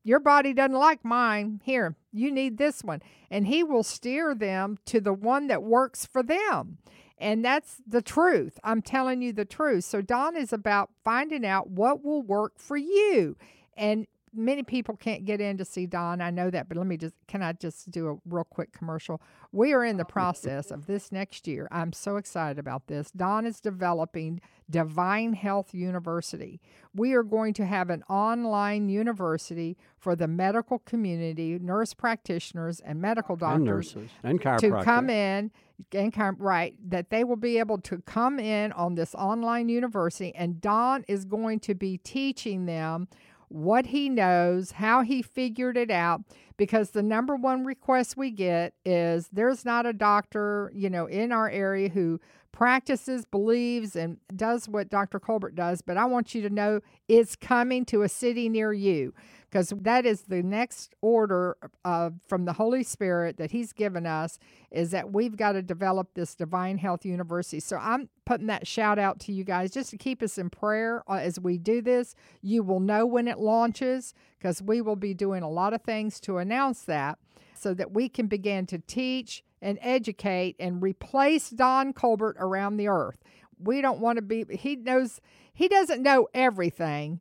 your 0.04 0.20
body 0.20 0.52
doesn't 0.52 0.76
like 0.76 1.04
mine. 1.04 1.60
Here, 1.64 1.96
you 2.12 2.32
need 2.32 2.58
this 2.58 2.82
one. 2.82 3.02
And 3.30 3.46
he 3.46 3.62
will 3.62 3.84
steer 3.84 4.34
them 4.34 4.78
to 4.86 5.00
the 5.00 5.12
one 5.12 5.46
that 5.46 5.62
works 5.62 6.04
for 6.04 6.22
them. 6.22 6.78
And 7.18 7.44
that's 7.44 7.76
the 7.86 8.02
truth. 8.02 8.58
I'm 8.64 8.82
telling 8.82 9.22
you 9.22 9.32
the 9.32 9.44
truth. 9.44 9.84
So, 9.84 10.02
Don 10.02 10.36
is 10.36 10.52
about 10.52 10.90
finding 11.04 11.46
out 11.46 11.70
what 11.70 12.04
will 12.04 12.22
work 12.22 12.54
for 12.58 12.76
you. 12.76 13.36
And 13.76 14.06
many 14.34 14.62
people 14.62 14.96
can't 14.96 15.24
get 15.24 15.40
in 15.40 15.58
to 15.58 15.64
see 15.64 15.86
Don. 15.86 16.20
I 16.20 16.30
know 16.30 16.50
that, 16.50 16.68
but 16.68 16.76
let 16.76 16.86
me 16.86 16.96
just, 16.96 17.14
can 17.26 17.42
I 17.42 17.52
just 17.52 17.90
do 17.90 18.08
a 18.08 18.16
real 18.24 18.44
quick 18.44 18.72
commercial? 18.72 19.20
We 19.52 19.72
are 19.72 19.84
in 19.84 19.96
the 19.96 20.04
process 20.04 20.70
of 20.70 20.86
this 20.86 21.12
next 21.12 21.46
year. 21.46 21.68
I'm 21.70 21.92
so 21.92 22.16
excited 22.16 22.58
about 22.58 22.86
this. 22.86 23.10
Don 23.10 23.46
is 23.46 23.60
developing 23.60 24.40
Divine 24.70 25.34
Health 25.34 25.74
University. 25.74 26.60
We 26.94 27.12
are 27.12 27.22
going 27.22 27.52
to 27.54 27.66
have 27.66 27.90
an 27.90 28.02
online 28.08 28.88
university 28.88 29.76
for 29.98 30.16
the 30.16 30.28
medical 30.28 30.78
community, 30.80 31.58
nurse 31.60 31.92
practitioners, 31.94 32.80
and 32.80 33.00
medical 33.00 33.36
doctors 33.36 33.58
and 33.58 33.64
nurses 33.66 34.10
and 34.22 34.40
chiropractors 34.40 34.78
to 34.78 34.84
come 34.84 35.10
in 35.10 35.50
and 35.92 36.12
come 36.12 36.36
right 36.38 36.74
that 36.88 37.10
they 37.10 37.24
will 37.24 37.36
be 37.36 37.58
able 37.58 37.78
to 37.78 37.98
come 38.02 38.38
in 38.38 38.72
on 38.72 38.94
this 38.94 39.14
online 39.14 39.68
university 39.68 40.34
and 40.34 40.60
Don 40.60 41.04
is 41.08 41.24
going 41.24 41.60
to 41.60 41.74
be 41.74 41.98
teaching 41.98 42.66
them 42.66 43.08
what 43.52 43.86
he 43.86 44.08
knows, 44.08 44.72
how 44.72 45.02
he 45.02 45.22
figured 45.22 45.76
it 45.76 45.90
out 45.90 46.22
because 46.56 46.90
the 46.90 47.02
number 47.02 47.36
one 47.36 47.64
request 47.64 48.16
we 48.16 48.30
get 48.30 48.74
is 48.84 49.28
there's 49.32 49.64
not 49.64 49.84
a 49.84 49.92
doctor, 49.92 50.70
you 50.74 50.88
know, 50.88 51.06
in 51.06 51.32
our 51.32 51.50
area 51.50 51.88
who 51.88 52.20
practices, 52.52 53.24
believes, 53.24 53.96
and 53.96 54.18
does 54.36 54.68
what 54.68 54.90
Dr. 54.90 55.18
Colbert 55.18 55.54
does, 55.54 55.82
but 55.82 55.96
I 55.96 56.04
want 56.04 56.34
you 56.34 56.42
to 56.42 56.50
know 56.50 56.80
it's 57.08 57.34
coming 57.34 57.84
to 57.86 58.02
a 58.02 58.08
city 58.08 58.48
near 58.48 58.72
you 58.72 59.12
because 59.52 59.68
that 59.82 60.06
is 60.06 60.22
the 60.22 60.42
next 60.42 60.94
order 61.02 61.58
uh, 61.84 62.08
from 62.26 62.46
the 62.46 62.54
Holy 62.54 62.82
Spirit 62.82 63.36
that 63.36 63.50
He's 63.50 63.74
given 63.74 64.06
us 64.06 64.38
is 64.70 64.92
that 64.92 65.12
we've 65.12 65.36
got 65.36 65.52
to 65.52 65.60
develop 65.60 66.14
this 66.14 66.34
Divine 66.34 66.78
Health 66.78 67.04
University. 67.04 67.60
So 67.60 67.76
I'm 67.76 68.08
putting 68.24 68.46
that 68.46 68.66
shout 68.66 68.98
out 68.98 69.20
to 69.20 69.32
you 69.32 69.44
guys 69.44 69.70
just 69.70 69.90
to 69.90 69.98
keep 69.98 70.22
us 70.22 70.38
in 70.38 70.48
prayer 70.48 71.04
uh, 71.06 71.16
as 71.16 71.38
we 71.38 71.58
do 71.58 71.82
this. 71.82 72.14
You 72.40 72.62
will 72.62 72.80
know 72.80 73.04
when 73.04 73.28
it 73.28 73.38
launches 73.38 74.14
because 74.38 74.62
we 74.62 74.80
will 74.80 74.96
be 74.96 75.12
doing 75.12 75.42
a 75.42 75.50
lot 75.50 75.74
of 75.74 75.82
things 75.82 76.18
to 76.20 76.38
announce 76.38 76.80
that 76.84 77.18
so 77.54 77.74
that 77.74 77.92
we 77.92 78.08
can 78.08 78.28
begin 78.28 78.64
to 78.66 78.78
teach 78.78 79.44
and 79.60 79.78
educate 79.82 80.56
and 80.58 80.82
replace 80.82 81.50
Don 81.50 81.92
Colbert 81.92 82.36
around 82.38 82.78
the 82.78 82.88
earth. 82.88 83.18
We 83.58 83.82
don't 83.82 84.00
want 84.00 84.16
to 84.16 84.22
be, 84.22 84.46
he 84.50 84.76
knows, 84.76 85.20
he 85.52 85.68
doesn't 85.68 86.02
know 86.02 86.28
everything, 86.32 87.20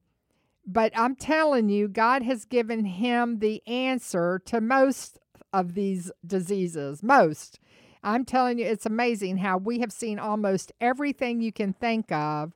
but 0.66 0.92
I'm 0.96 1.16
telling 1.16 1.70
you, 1.70 1.88
God 1.88 2.24
has 2.24 2.46
given 2.46 2.86
him 2.86 3.40
the 3.40 3.62
answer 3.68 4.42
to 4.46 4.62
most 4.62 5.20
of 5.54 5.74
these 5.74 6.12
diseases. 6.26 7.04
Most. 7.04 7.60
I'm 8.04 8.26
telling 8.26 8.58
you, 8.58 8.66
it's 8.66 8.86
amazing 8.86 9.38
how 9.38 9.58
we 9.58 9.80
have 9.80 9.92
seen 9.92 10.18
almost 10.18 10.72
everything 10.82 11.42
you 11.42 11.52
can 11.52 11.74
think 11.74 12.12
of. 12.12 12.54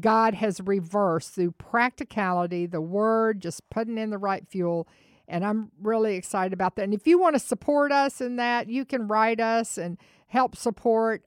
God 0.00 0.34
has 0.34 0.60
reversed 0.60 1.34
through 1.34 1.52
practicality, 1.52 2.66
the 2.66 2.80
word, 2.80 3.40
just 3.40 3.68
putting 3.68 3.98
in 3.98 4.10
the 4.10 4.18
right 4.18 4.46
fuel 4.48 4.88
and 5.26 5.44
I'm 5.44 5.70
really 5.80 6.16
excited 6.16 6.52
about 6.52 6.76
that. 6.76 6.82
And 6.82 6.94
if 6.94 7.06
you 7.06 7.18
want 7.18 7.34
to 7.34 7.40
support 7.40 7.92
us 7.92 8.20
in 8.20 8.36
that, 8.36 8.68
you 8.68 8.84
can 8.84 9.08
write 9.08 9.40
us 9.40 9.78
and 9.78 9.96
help 10.26 10.56
support 10.56 11.22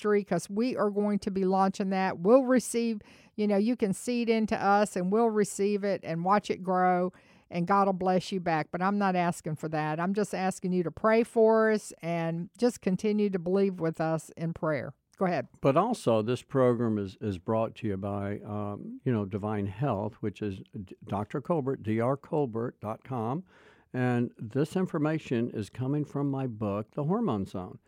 because 0.00 0.48
we 0.48 0.76
are 0.76 0.90
going 0.90 1.18
to 1.20 1.30
be 1.30 1.44
launching 1.44 1.90
that. 1.90 2.18
We'll 2.18 2.44
receive, 2.44 3.00
you 3.36 3.46
know, 3.46 3.56
you 3.56 3.76
can 3.76 3.92
seed 3.92 4.28
into 4.28 4.56
us 4.56 4.96
and 4.96 5.12
we'll 5.12 5.30
receive 5.30 5.84
it 5.84 6.00
and 6.04 6.24
watch 6.24 6.50
it 6.50 6.62
grow 6.62 7.12
and 7.50 7.66
God 7.66 7.86
will 7.86 7.92
bless 7.92 8.30
you 8.30 8.40
back. 8.40 8.68
But 8.70 8.82
I'm 8.82 8.98
not 8.98 9.16
asking 9.16 9.56
for 9.56 9.68
that. 9.70 9.98
I'm 9.98 10.14
just 10.14 10.34
asking 10.34 10.72
you 10.72 10.82
to 10.84 10.90
pray 10.90 11.24
for 11.24 11.72
us 11.72 11.92
and 12.02 12.48
just 12.58 12.80
continue 12.80 13.30
to 13.30 13.38
believe 13.38 13.80
with 13.80 14.00
us 14.00 14.30
in 14.36 14.52
prayer. 14.52 14.94
Go 15.18 15.26
ahead. 15.26 15.48
But 15.60 15.76
also, 15.76 16.22
this 16.22 16.40
program 16.40 16.96
is, 16.96 17.18
is 17.20 17.36
brought 17.36 17.74
to 17.76 17.86
you 17.86 17.96
by, 17.98 18.40
um, 18.46 19.00
you 19.04 19.12
know, 19.12 19.26
Divine 19.26 19.66
Health, 19.66 20.14
which 20.20 20.40
is 20.40 20.62
Dr. 21.06 21.42
Colbert, 21.42 21.82
drcolbert.com. 21.82 23.44
And 23.92 24.30
this 24.38 24.76
information 24.76 25.50
is 25.52 25.68
coming 25.68 26.04
from 26.04 26.30
my 26.30 26.46
book, 26.46 26.86
The 26.94 27.04
Hormone 27.04 27.44
Zone. 27.44 27.78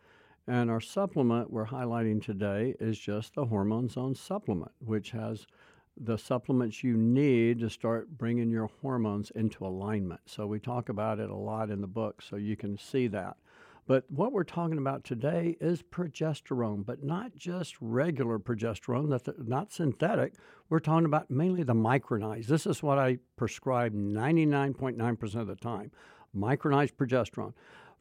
And 0.47 0.69
our 0.69 0.81
supplement 0.81 1.51
we're 1.51 1.67
highlighting 1.67 2.21
today 2.21 2.75
is 2.79 2.99
just 2.99 3.35
the 3.35 3.45
Hormone 3.45 3.87
Zone 3.87 4.13
supplement, 4.13 4.73
which 4.79 5.11
has 5.11 5.47
the 5.95 6.17
supplements 6.17 6.83
you 6.83 6.97
need 6.97 7.59
to 7.59 7.69
start 7.69 8.17
bringing 8.17 8.49
your 8.49 8.69
hormones 8.81 9.31
into 9.35 9.65
alignment. 9.65 10.19
So 10.25 10.45
we 10.45 10.59
talk 10.59 10.89
about 10.89 11.19
it 11.19 11.29
a 11.29 11.35
lot 11.35 11.69
in 11.69 11.79
the 11.79 11.87
book, 11.87 12.21
so 12.21 12.35
you 12.35 12.57
can 12.57 12.77
see 12.77 13.07
that. 13.07 13.37
But 13.85 14.03
what 14.09 14.33
we're 14.33 14.43
talking 14.43 14.77
about 14.77 15.03
today 15.03 15.55
is 15.61 15.81
progesterone, 15.81 16.85
but 16.85 17.03
not 17.03 17.35
just 17.35 17.75
regular 17.79 18.39
progesterone, 18.39 19.09
that's 19.09 19.29
not 19.37 19.71
synthetic. 19.71 20.33
We're 20.69 20.79
talking 20.79 21.05
about 21.05 21.29
mainly 21.29 21.63
the 21.63 21.73
micronized. 21.73 22.47
This 22.47 22.65
is 22.65 22.81
what 22.81 22.97
I 22.97 23.19
prescribe 23.37 23.93
99.9% 23.93 25.35
of 25.35 25.47
the 25.47 25.55
time 25.55 25.91
micronized 26.35 26.93
progesterone. 26.93 27.53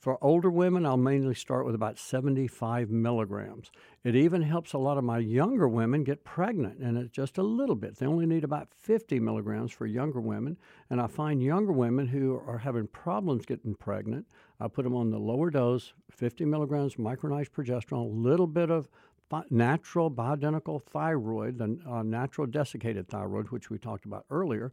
For 0.03 0.19
older 0.21 0.51
women, 0.51 0.85
I'll 0.85 0.97
mainly 0.97 1.37
start 1.37 1.65
with 1.65 1.77
about 1.77 1.97
75 1.97 2.91
milligrams. 2.91 3.71
It 4.03 4.17
even 4.17 4.43
helps 4.43 4.73
a 4.73 4.79
lot 4.79 4.99
of 4.99 5.05
my 5.05 5.19
younger 5.19 5.69
women 5.69 6.03
get 6.03 6.25
pregnant, 6.25 6.81
and 6.81 6.99
it's 6.99 7.12
just 7.12 7.38
a 7.38 7.43
little 7.45 7.77
bit. 7.77 7.97
They 7.97 8.07
only 8.07 8.27
need 8.27 8.43
about 8.43 8.67
50 8.75 9.21
milligrams 9.21 9.71
for 9.71 9.87
younger 9.87 10.19
women. 10.19 10.59
And 10.91 11.01
I 11.01 11.07
find 11.07 11.41
younger 11.41 11.71
women 11.71 12.09
who 12.09 12.43
are 12.49 12.59
having 12.59 12.88
problems 12.88 13.47
getting 13.47 13.77
pregnant, 13.77 14.27
I 14.59 14.67
put 14.67 14.83
them 14.83 14.97
on 14.97 15.11
the 15.11 15.21
lower 15.21 15.51
dose, 15.51 15.93
50 16.11 16.47
milligrams 16.47 16.97
micronized 16.97 17.51
progesterone, 17.51 18.11
a 18.11 18.29
little 18.29 18.49
bit 18.49 18.73
of 18.73 18.88
natural 19.51 20.11
bioidentical 20.11 20.83
thyroid, 20.83 21.59
the 21.59 21.79
uh, 21.88 22.03
natural 22.03 22.49
desiccated 22.49 23.07
thyroid, 23.07 23.51
which 23.51 23.71
we 23.71 23.79
talked 23.79 24.07
about 24.07 24.25
earlier. 24.33 24.73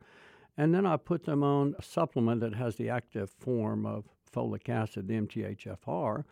And 0.58 0.74
then 0.74 0.88
I 0.88 0.98
put 0.98 1.24
them 1.24 1.44
on 1.44 1.76
a 1.78 1.84
supplement 1.84 2.42
that 2.42 2.56
has 2.56 2.78
the 2.78 2.90
active 2.90 3.30
form 3.30 3.86
of 3.86 4.06
folic 4.34 4.70
acid, 4.70 5.08
the 5.08 5.16
MTHFR, 5.16 6.24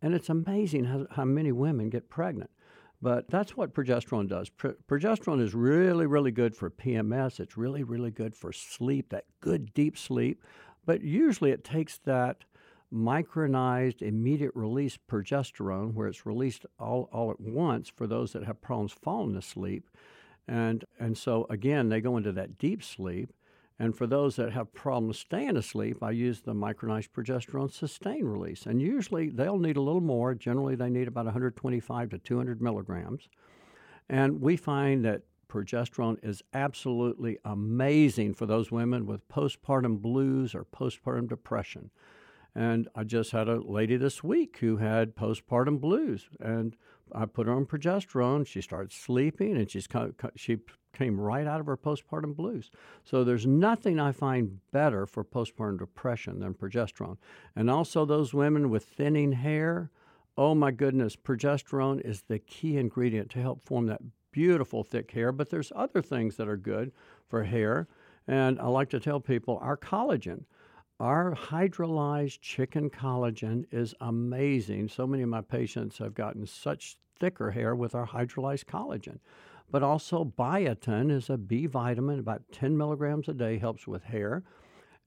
and 0.00 0.14
it's 0.14 0.28
amazing 0.28 0.84
how, 0.84 1.06
how 1.10 1.24
many 1.24 1.52
women 1.52 1.90
get 1.90 2.08
pregnant. 2.08 2.50
But 3.00 3.28
that's 3.28 3.56
what 3.56 3.74
progesterone 3.74 4.28
does. 4.28 4.48
Pro- 4.48 4.74
progesterone 4.88 5.40
is 5.40 5.54
really, 5.54 6.06
really 6.06 6.30
good 6.30 6.54
for 6.54 6.70
PMS. 6.70 7.40
It's 7.40 7.56
really, 7.56 7.82
really 7.82 8.12
good 8.12 8.36
for 8.36 8.52
sleep, 8.52 9.08
that 9.10 9.24
good 9.40 9.74
deep 9.74 9.98
sleep. 9.98 10.44
But 10.86 11.02
usually 11.02 11.50
it 11.50 11.64
takes 11.64 11.98
that 11.98 12.44
micronized 12.92 14.02
immediate 14.02 14.52
release 14.54 14.98
progesterone, 15.10 15.94
where 15.94 16.06
it's 16.06 16.26
released 16.26 16.66
all, 16.78 17.08
all 17.12 17.30
at 17.30 17.40
once 17.40 17.88
for 17.88 18.06
those 18.06 18.32
that 18.32 18.44
have 18.44 18.60
problems 18.60 18.92
falling 18.92 19.36
asleep. 19.36 19.88
And, 20.46 20.84
and 21.00 21.16
so, 21.16 21.46
again, 21.48 21.88
they 21.88 22.00
go 22.00 22.16
into 22.16 22.32
that 22.32 22.58
deep 22.58 22.84
sleep. 22.84 23.32
And 23.82 23.96
for 23.96 24.06
those 24.06 24.36
that 24.36 24.52
have 24.52 24.72
problems 24.72 25.18
staying 25.18 25.56
asleep, 25.56 26.04
I 26.04 26.12
use 26.12 26.40
the 26.40 26.54
micronized 26.54 27.08
progesterone 27.08 27.72
sustained 27.72 28.30
release. 28.30 28.64
And 28.64 28.80
usually 28.80 29.28
they'll 29.28 29.58
need 29.58 29.76
a 29.76 29.82
little 29.82 30.00
more. 30.00 30.36
Generally, 30.36 30.76
they 30.76 30.88
need 30.88 31.08
about 31.08 31.24
125 31.24 32.10
to 32.10 32.18
200 32.18 32.62
milligrams. 32.62 33.28
And 34.08 34.40
we 34.40 34.56
find 34.56 35.04
that 35.04 35.22
progesterone 35.48 36.18
is 36.22 36.44
absolutely 36.54 37.38
amazing 37.44 38.34
for 38.34 38.46
those 38.46 38.70
women 38.70 39.04
with 39.04 39.28
postpartum 39.28 40.00
blues 40.00 40.54
or 40.54 40.64
postpartum 40.64 41.28
depression. 41.28 41.90
And 42.54 42.86
I 42.94 43.02
just 43.02 43.32
had 43.32 43.48
a 43.48 43.60
lady 43.60 43.96
this 43.96 44.22
week 44.22 44.58
who 44.60 44.76
had 44.76 45.16
postpartum 45.16 45.80
blues, 45.80 46.28
and 46.38 46.76
I 47.10 47.26
put 47.26 47.48
her 47.48 47.52
on 47.52 47.66
progesterone. 47.66 48.46
She 48.46 48.60
started 48.60 48.92
sleeping, 48.92 49.56
and 49.56 49.68
she's 49.68 49.88
she 50.36 50.58
came 50.92 51.20
right 51.20 51.46
out 51.46 51.60
of 51.60 51.66
her 51.66 51.76
postpartum 51.76 52.36
blues. 52.36 52.70
So 53.04 53.24
there's 53.24 53.46
nothing 53.46 53.98
I 53.98 54.12
find 54.12 54.60
better 54.70 55.06
for 55.06 55.24
postpartum 55.24 55.78
depression 55.78 56.40
than 56.40 56.54
progesterone. 56.54 57.16
And 57.56 57.70
also 57.70 58.04
those 58.04 58.34
women 58.34 58.70
with 58.70 58.84
thinning 58.84 59.32
hair, 59.32 59.90
oh 60.36 60.54
my 60.54 60.70
goodness, 60.70 61.16
progesterone 61.16 62.00
is 62.00 62.22
the 62.22 62.38
key 62.38 62.76
ingredient 62.76 63.30
to 63.30 63.42
help 63.42 63.62
form 63.62 63.86
that 63.86 64.02
beautiful 64.30 64.82
thick 64.82 65.10
hair. 65.10 65.32
But 65.32 65.50
there's 65.50 65.72
other 65.74 66.02
things 66.02 66.36
that 66.36 66.48
are 66.48 66.56
good 66.56 66.92
for 67.28 67.44
hair. 67.44 67.88
And 68.26 68.60
I 68.60 68.66
like 68.66 68.90
to 68.90 69.00
tell 69.00 69.20
people 69.20 69.58
our 69.60 69.76
collagen. 69.76 70.44
Our 71.00 71.34
hydrolyzed 71.34 72.40
chicken 72.40 72.88
collagen 72.88 73.64
is 73.72 73.94
amazing. 74.00 74.88
So 74.88 75.06
many 75.06 75.24
of 75.24 75.28
my 75.28 75.40
patients 75.40 75.98
have 75.98 76.14
gotten 76.14 76.46
such 76.46 76.96
thicker 77.18 77.50
hair 77.50 77.74
with 77.74 77.94
our 77.94 78.06
hydrolyzed 78.06 78.66
collagen 78.66 79.18
but 79.72 79.82
also 79.82 80.22
biotin 80.22 81.10
is 81.10 81.30
a 81.30 81.38
B 81.38 81.66
vitamin, 81.66 82.18
about 82.20 82.42
10 82.52 82.76
milligrams 82.76 83.26
a 83.26 83.32
day, 83.32 83.58
helps 83.58 83.86
with 83.86 84.04
hair. 84.04 84.44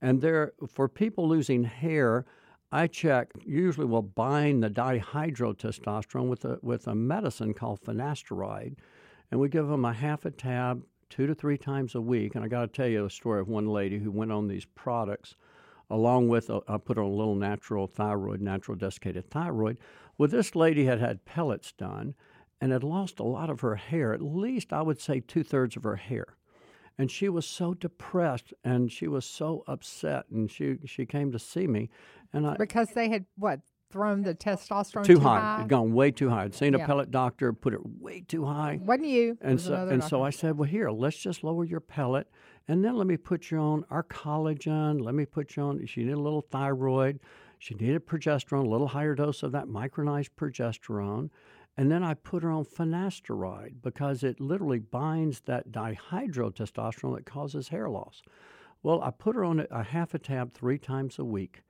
And 0.02 0.20
there, 0.20 0.52
for 0.68 0.88
people 0.88 1.28
losing 1.28 1.62
hair, 1.64 2.26
I 2.72 2.88
check, 2.88 3.30
usually 3.46 3.86
will 3.86 4.02
bind 4.02 4.64
the 4.64 4.68
dihydrotestosterone 4.68 6.28
with 6.28 6.44
a, 6.44 6.58
with 6.62 6.88
a 6.88 6.96
medicine 6.96 7.54
called 7.54 7.80
finasteride. 7.80 8.74
And 9.30 9.40
we 9.40 9.48
give 9.48 9.68
them 9.68 9.84
a 9.84 9.92
half 9.92 10.24
a 10.24 10.32
tab 10.32 10.82
two 11.10 11.28
to 11.28 11.34
three 11.34 11.56
times 11.56 11.94
a 11.94 12.00
week. 12.00 12.34
And 12.34 12.44
I 12.44 12.48
got 12.48 12.62
to 12.62 12.66
tell 12.66 12.88
you 12.88 13.06
a 13.06 13.10
story 13.10 13.40
of 13.40 13.48
one 13.48 13.68
lady 13.68 14.00
who 14.00 14.10
went 14.10 14.32
on 14.32 14.48
these 14.48 14.64
products 14.64 15.36
along 15.88 16.26
with, 16.26 16.50
a, 16.50 16.60
I 16.66 16.78
put 16.78 16.98
on 16.98 17.04
a 17.04 17.08
little 17.08 17.36
natural 17.36 17.86
thyroid, 17.86 18.40
natural 18.40 18.76
desiccated 18.76 19.30
thyroid. 19.30 19.78
Well, 20.18 20.28
this 20.28 20.56
lady 20.56 20.86
had 20.86 20.98
had 20.98 21.24
pellets 21.24 21.70
done 21.70 22.16
and 22.60 22.72
had 22.72 22.82
lost 22.84 23.18
a 23.18 23.24
lot 23.24 23.50
of 23.50 23.60
her 23.60 23.76
hair, 23.76 24.12
at 24.12 24.22
least 24.22 24.72
I 24.72 24.82
would 24.82 25.00
say 25.00 25.20
two 25.20 25.42
thirds 25.42 25.76
of 25.76 25.84
her 25.84 25.96
hair. 25.96 26.36
And 26.98 27.10
she 27.10 27.28
was 27.28 27.44
so 27.46 27.74
depressed 27.74 28.54
and 28.64 28.90
she 28.90 29.06
was 29.06 29.26
so 29.26 29.62
upset. 29.66 30.24
And 30.30 30.50
she, 30.50 30.78
she 30.86 31.04
came 31.04 31.30
to 31.32 31.38
see 31.38 31.66
me. 31.66 31.90
and 32.32 32.46
I, 32.46 32.56
Because 32.56 32.90
they 32.90 33.08
had 33.08 33.26
what? 33.36 33.60
Thrown 33.88 34.22
the 34.22 34.34
testosterone 34.34 35.04
too, 35.04 35.14
too 35.14 35.20
high. 35.20 35.40
high. 35.40 35.56
It'd 35.58 35.68
gone 35.68 35.92
way 35.92 36.10
too 36.10 36.28
high. 36.28 36.42
I'd 36.42 36.54
seen 36.56 36.72
Yeah. 36.72 36.82
a 36.82 36.86
pellet 36.86 37.12
doctor 37.12 37.52
put 37.52 37.72
it 37.72 37.80
way 38.00 38.20
too 38.26 38.44
high. 38.44 38.80
Wasn't 38.82 39.06
you? 39.06 39.38
And 39.40 39.54
was 39.54 39.64
so, 39.64 39.88
and 39.88 40.02
so. 40.02 40.22
I 40.22 40.30
said, 40.30 40.58
well, 40.58 40.68
here, 40.68 40.90
let's 40.90 41.16
just 41.16 41.44
lower 41.44 41.64
your 41.64 41.78
pellet, 41.78 42.28
and 42.66 42.84
then 42.84 42.96
let 42.96 43.06
me 43.06 43.16
put 43.16 43.52
you 43.52 43.58
on 43.58 43.84
our 43.88 44.02
collagen. 44.02 45.00
Let 45.00 45.14
me 45.14 45.24
put 45.24 45.54
you 45.54 45.62
on. 45.62 45.86
She 45.86 46.00
needed 46.00 46.14
a 46.14 46.20
little 46.20 46.42
thyroid. 46.50 47.20
She 47.60 47.74
needed 47.76 48.06
progesterone, 48.06 48.66
a 48.66 48.68
little 48.68 48.88
higher 48.88 49.14
dose 49.14 49.44
of 49.44 49.52
that 49.52 49.66
micronized 49.66 50.30
progesterone. 50.36 51.30
And 51.76 51.90
then 51.90 52.02
I 52.02 52.14
put 52.14 52.42
her 52.42 52.50
on 52.50 52.64
finasteride 52.64 53.82
because 53.82 54.22
it 54.22 54.40
literally 54.40 54.78
binds 54.78 55.40
that 55.42 55.70
dihydrotestosterone 55.70 57.16
that 57.16 57.26
causes 57.26 57.68
hair 57.68 57.90
loss. 57.90 58.22
Well, 58.82 59.02
I 59.02 59.10
put 59.10 59.36
her 59.36 59.44
on 59.44 59.66
a, 59.70 59.82
half 59.82 60.14
a 60.14 60.18
tab 60.18 60.52
three 60.52 60.78
times 60.78 61.18
a 61.18 61.24
week. 61.24 61.62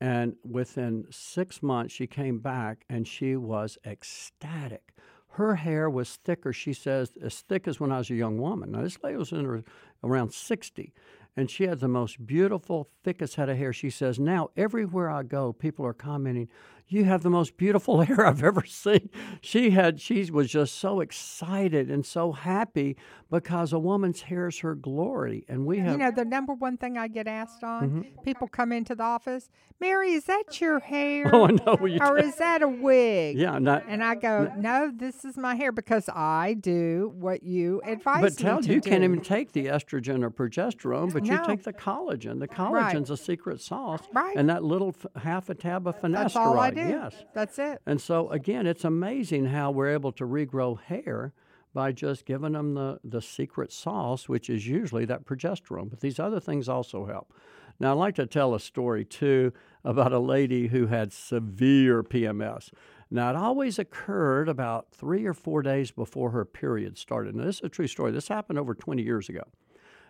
And 0.00 0.36
within 0.44 1.06
six 1.10 1.62
months, 1.62 1.94
she 1.94 2.06
came 2.06 2.40
back 2.40 2.84
and 2.90 3.08
she 3.08 3.36
was 3.36 3.78
ecstatic. 3.86 4.92
Her 5.34 5.56
hair 5.56 5.90
was 5.90 6.16
thicker, 6.16 6.52
she 6.52 6.72
says, 6.72 7.12
as 7.20 7.40
thick 7.40 7.66
as 7.66 7.80
when 7.80 7.90
I 7.90 7.98
was 7.98 8.10
a 8.10 8.14
young 8.14 8.38
woman. 8.38 8.72
Now, 8.72 8.82
this 8.82 8.98
lady 9.02 9.16
was 9.16 9.32
in 9.32 9.44
her 9.44 9.64
around 10.04 10.32
60, 10.32 10.92
and 11.36 11.50
she 11.50 11.64
had 11.64 11.80
the 11.80 11.88
most 11.88 12.24
beautiful, 12.24 12.88
thickest 13.02 13.34
head 13.34 13.48
of 13.48 13.56
hair. 13.56 13.72
She 13.72 13.90
says, 13.90 14.20
Now, 14.20 14.50
everywhere 14.56 15.10
I 15.10 15.24
go, 15.24 15.52
people 15.52 15.84
are 15.86 15.92
commenting, 15.92 16.48
you 16.86 17.04
have 17.04 17.22
the 17.22 17.30
most 17.30 17.56
beautiful 17.56 18.00
hair 18.02 18.26
I've 18.26 18.42
ever 18.44 18.64
seen. 18.66 19.08
She 19.40 19.70
had 19.70 20.00
she 20.00 20.30
was 20.30 20.50
just 20.50 20.74
so 20.76 21.00
excited 21.00 21.90
and 21.90 22.04
so 22.04 22.32
happy 22.32 22.96
because 23.30 23.72
a 23.72 23.78
woman's 23.78 24.22
hair 24.22 24.48
is 24.48 24.58
her 24.60 24.74
glory. 24.74 25.44
And 25.48 25.66
we 25.66 25.78
have 25.78 25.92
You 25.92 25.98
know, 25.98 26.10
the 26.10 26.24
number 26.24 26.52
one 26.54 26.76
thing 26.76 26.96
I 26.98 27.08
get 27.08 27.26
asked 27.26 27.64
on, 27.64 27.74
Mm-hmm. 27.90 28.22
people 28.22 28.46
come 28.48 28.70
into 28.70 28.94
the 28.94 29.02
office, 29.02 29.48
Mary, 29.80 30.12
is 30.12 30.24
that 30.24 30.60
your 30.60 30.78
hair? 30.78 31.28
Oh, 31.34 31.46
I 31.46 31.50
know 31.52 31.86
you 31.86 31.98
Or 32.00 32.20
do. 32.20 32.26
is 32.28 32.36
that 32.36 32.62
a 32.62 32.68
wig? 32.68 33.36
Yeah, 33.38 33.58
not, 33.58 33.84
And 33.88 34.04
I 34.04 34.14
go, 34.14 34.52
no, 34.56 34.92
this 34.94 35.24
is 35.24 35.36
my 35.36 35.54
hair 35.56 35.72
because 35.72 36.08
I 36.14 36.54
do 36.60 37.12
what 37.16 37.42
you 37.42 37.80
advise 37.84 38.20
but 38.20 38.32
me 38.32 38.36
tell 38.36 38.62
to 38.62 38.72
you 38.72 38.80
do. 38.80 38.88
can't 38.90 39.02
even 39.02 39.20
take 39.20 39.52
the 39.52 39.66
estrogen 39.66 40.22
or 40.22 40.30
progesterone, 40.30 41.12
but 41.12 41.24
you 41.26 41.40
take 41.46 41.64
the 41.64 41.72
collagen. 41.72 42.38
The 42.38 42.48
collagen's 42.48 43.10
a 43.10 43.16
secret 43.16 43.60
sauce, 43.60 44.02
Right. 44.12 44.36
and 44.36 44.48
that 44.48 44.62
little 44.62 44.94
f- 45.14 45.22
half 45.22 45.50
a 45.50 45.54
tab 45.54 45.88
of 45.88 46.00
finasteride. 46.00 46.73
Do. 46.74 46.88
Yes. 46.88 47.24
That's 47.34 47.58
it. 47.58 47.80
And 47.86 48.00
so 48.00 48.30
again, 48.30 48.66
it's 48.66 48.84
amazing 48.84 49.46
how 49.46 49.70
we're 49.70 49.92
able 49.92 50.12
to 50.12 50.24
regrow 50.24 50.80
hair 50.80 51.32
by 51.72 51.90
just 51.90 52.24
giving 52.24 52.52
them 52.52 52.74
the, 52.74 53.00
the 53.02 53.20
secret 53.20 53.72
sauce, 53.72 54.28
which 54.28 54.48
is 54.48 54.66
usually 54.66 55.04
that 55.06 55.24
progesterone. 55.24 55.90
But 55.90 56.00
these 56.00 56.20
other 56.20 56.40
things 56.40 56.68
also 56.68 57.06
help. 57.06 57.32
Now, 57.80 57.90
I'd 57.92 57.98
like 57.98 58.14
to 58.16 58.26
tell 58.26 58.54
a 58.54 58.60
story 58.60 59.04
too 59.04 59.52
about 59.82 60.12
a 60.12 60.20
lady 60.20 60.68
who 60.68 60.86
had 60.86 61.12
severe 61.12 62.04
PMS. 62.04 62.70
Now, 63.10 63.30
it 63.30 63.36
always 63.36 63.78
occurred 63.78 64.48
about 64.48 64.92
three 64.92 65.26
or 65.26 65.34
four 65.34 65.62
days 65.62 65.90
before 65.90 66.30
her 66.30 66.44
period 66.44 66.96
started. 66.96 67.34
Now, 67.34 67.44
this 67.44 67.56
is 67.56 67.64
a 67.64 67.68
true 67.68 67.88
story. 67.88 68.12
This 68.12 68.28
happened 68.28 68.58
over 68.58 68.74
20 68.74 69.02
years 69.02 69.28
ago. 69.28 69.42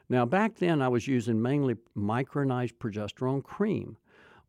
Now, 0.08 0.26
back 0.26 0.56
then, 0.56 0.82
I 0.82 0.88
was 0.88 1.08
using 1.08 1.40
mainly 1.40 1.76
micronized 1.96 2.74
progesterone 2.74 3.42
cream. 3.42 3.96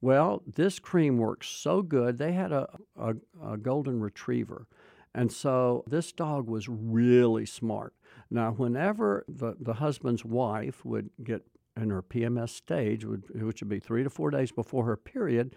Well, 0.01 0.43
this 0.45 0.79
cream 0.79 1.17
worked 1.17 1.45
so 1.45 1.81
good. 1.81 2.17
They 2.17 2.33
had 2.33 2.51
a, 2.51 2.67
a, 2.95 3.15
a 3.43 3.57
golden 3.57 3.99
retriever. 3.99 4.67
And 5.13 5.31
so 5.31 5.83
this 5.87 6.11
dog 6.11 6.47
was 6.47 6.67
really 6.67 7.45
smart. 7.45 7.93
Now, 8.29 8.51
whenever 8.51 9.23
the, 9.27 9.55
the 9.59 9.75
husband's 9.75 10.25
wife 10.25 10.83
would 10.83 11.09
get 11.23 11.43
in 11.77 11.89
her 11.89 12.01
PMS 12.01 12.49
stage, 12.49 13.05
which 13.05 13.61
would 13.61 13.69
be 13.69 13.79
three 13.79 14.03
to 14.03 14.09
four 14.09 14.29
days 14.29 14.51
before 14.51 14.85
her 14.85 14.97
period, 14.97 15.55